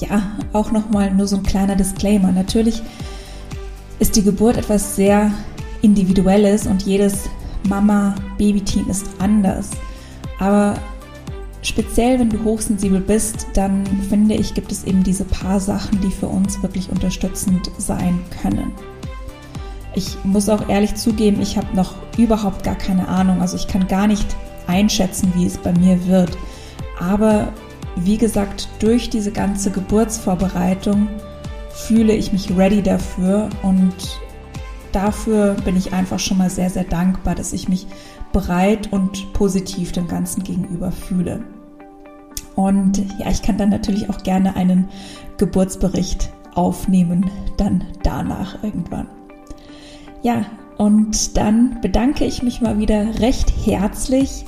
ja, 0.00 0.22
auch 0.52 0.72
nochmal 0.72 1.12
nur 1.12 1.26
so 1.26 1.36
ein 1.36 1.42
kleiner 1.42 1.76
Disclaimer. 1.76 2.32
Natürlich 2.32 2.82
ist 4.04 4.16
die 4.16 4.22
Geburt 4.22 4.58
etwas 4.58 4.96
sehr 4.96 5.32
Individuelles 5.80 6.66
und 6.66 6.82
jedes 6.82 7.26
Mama-Baby-Team 7.70 8.90
ist 8.90 9.06
anders. 9.18 9.70
Aber 10.38 10.74
speziell, 11.62 12.18
wenn 12.18 12.28
du 12.28 12.44
hochsensibel 12.44 13.00
bist, 13.00 13.46
dann 13.54 13.86
finde 14.10 14.34
ich, 14.34 14.52
gibt 14.52 14.70
es 14.72 14.84
eben 14.84 15.02
diese 15.02 15.24
paar 15.24 15.58
Sachen, 15.58 16.02
die 16.02 16.10
für 16.10 16.26
uns 16.26 16.62
wirklich 16.62 16.90
unterstützend 16.90 17.70
sein 17.78 18.20
können. 18.42 18.72
Ich 19.94 20.22
muss 20.22 20.50
auch 20.50 20.68
ehrlich 20.68 20.96
zugeben, 20.96 21.40
ich 21.40 21.56
habe 21.56 21.74
noch 21.74 21.94
überhaupt 22.18 22.62
gar 22.62 22.76
keine 22.76 23.08
Ahnung. 23.08 23.40
Also 23.40 23.56
ich 23.56 23.68
kann 23.68 23.88
gar 23.88 24.06
nicht 24.06 24.36
einschätzen, 24.66 25.32
wie 25.34 25.46
es 25.46 25.56
bei 25.56 25.72
mir 25.72 26.06
wird. 26.06 26.36
Aber 27.00 27.54
wie 27.96 28.18
gesagt, 28.18 28.68
durch 28.80 29.08
diese 29.08 29.32
ganze 29.32 29.70
Geburtsvorbereitung 29.70 31.08
fühle 31.74 32.14
ich 32.14 32.32
mich 32.32 32.56
ready 32.56 32.82
dafür 32.82 33.50
und 33.62 33.94
dafür 34.92 35.54
bin 35.64 35.76
ich 35.76 35.92
einfach 35.92 36.18
schon 36.18 36.38
mal 36.38 36.50
sehr, 36.50 36.70
sehr 36.70 36.84
dankbar, 36.84 37.34
dass 37.34 37.52
ich 37.52 37.68
mich 37.68 37.86
bereit 38.32 38.92
und 38.92 39.32
positiv 39.32 39.92
dem 39.92 40.08
Ganzen 40.08 40.42
gegenüber 40.44 40.92
fühle. 40.92 41.42
Und 42.54 42.98
ja, 43.18 43.30
ich 43.30 43.42
kann 43.42 43.58
dann 43.58 43.70
natürlich 43.70 44.08
auch 44.08 44.18
gerne 44.22 44.54
einen 44.56 44.88
Geburtsbericht 45.36 46.32
aufnehmen, 46.54 47.28
dann 47.56 47.84
danach 48.02 48.62
irgendwann. 48.62 49.08
Ja, 50.22 50.46
und 50.78 51.36
dann 51.36 51.80
bedanke 51.80 52.24
ich 52.24 52.42
mich 52.42 52.60
mal 52.60 52.78
wieder 52.78 53.20
recht 53.20 53.52
herzlich. 53.64 54.44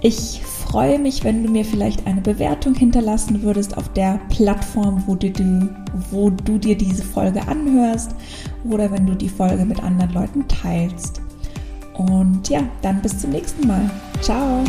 Ich 0.00 0.40
freue 0.42 0.98
mich, 0.98 1.24
wenn 1.24 1.42
du 1.42 1.50
mir 1.50 1.64
vielleicht 1.64 2.06
eine 2.06 2.20
Bewertung 2.20 2.74
hinterlassen 2.74 3.42
würdest 3.42 3.76
auf 3.76 3.92
der 3.94 4.20
Plattform, 4.28 5.02
wo 5.06 5.16
du, 5.16 5.28
wo 6.10 6.30
du 6.30 6.58
dir 6.58 6.76
diese 6.76 7.02
Folge 7.02 7.46
anhörst 7.48 8.14
oder 8.68 8.90
wenn 8.92 9.06
du 9.06 9.14
die 9.14 9.28
Folge 9.28 9.64
mit 9.64 9.82
anderen 9.82 10.12
Leuten 10.12 10.46
teilst. 10.46 11.20
Und 11.94 12.48
ja, 12.48 12.60
dann 12.82 13.02
bis 13.02 13.18
zum 13.18 13.30
nächsten 13.30 13.66
Mal. 13.66 13.90
Ciao! 14.20 14.62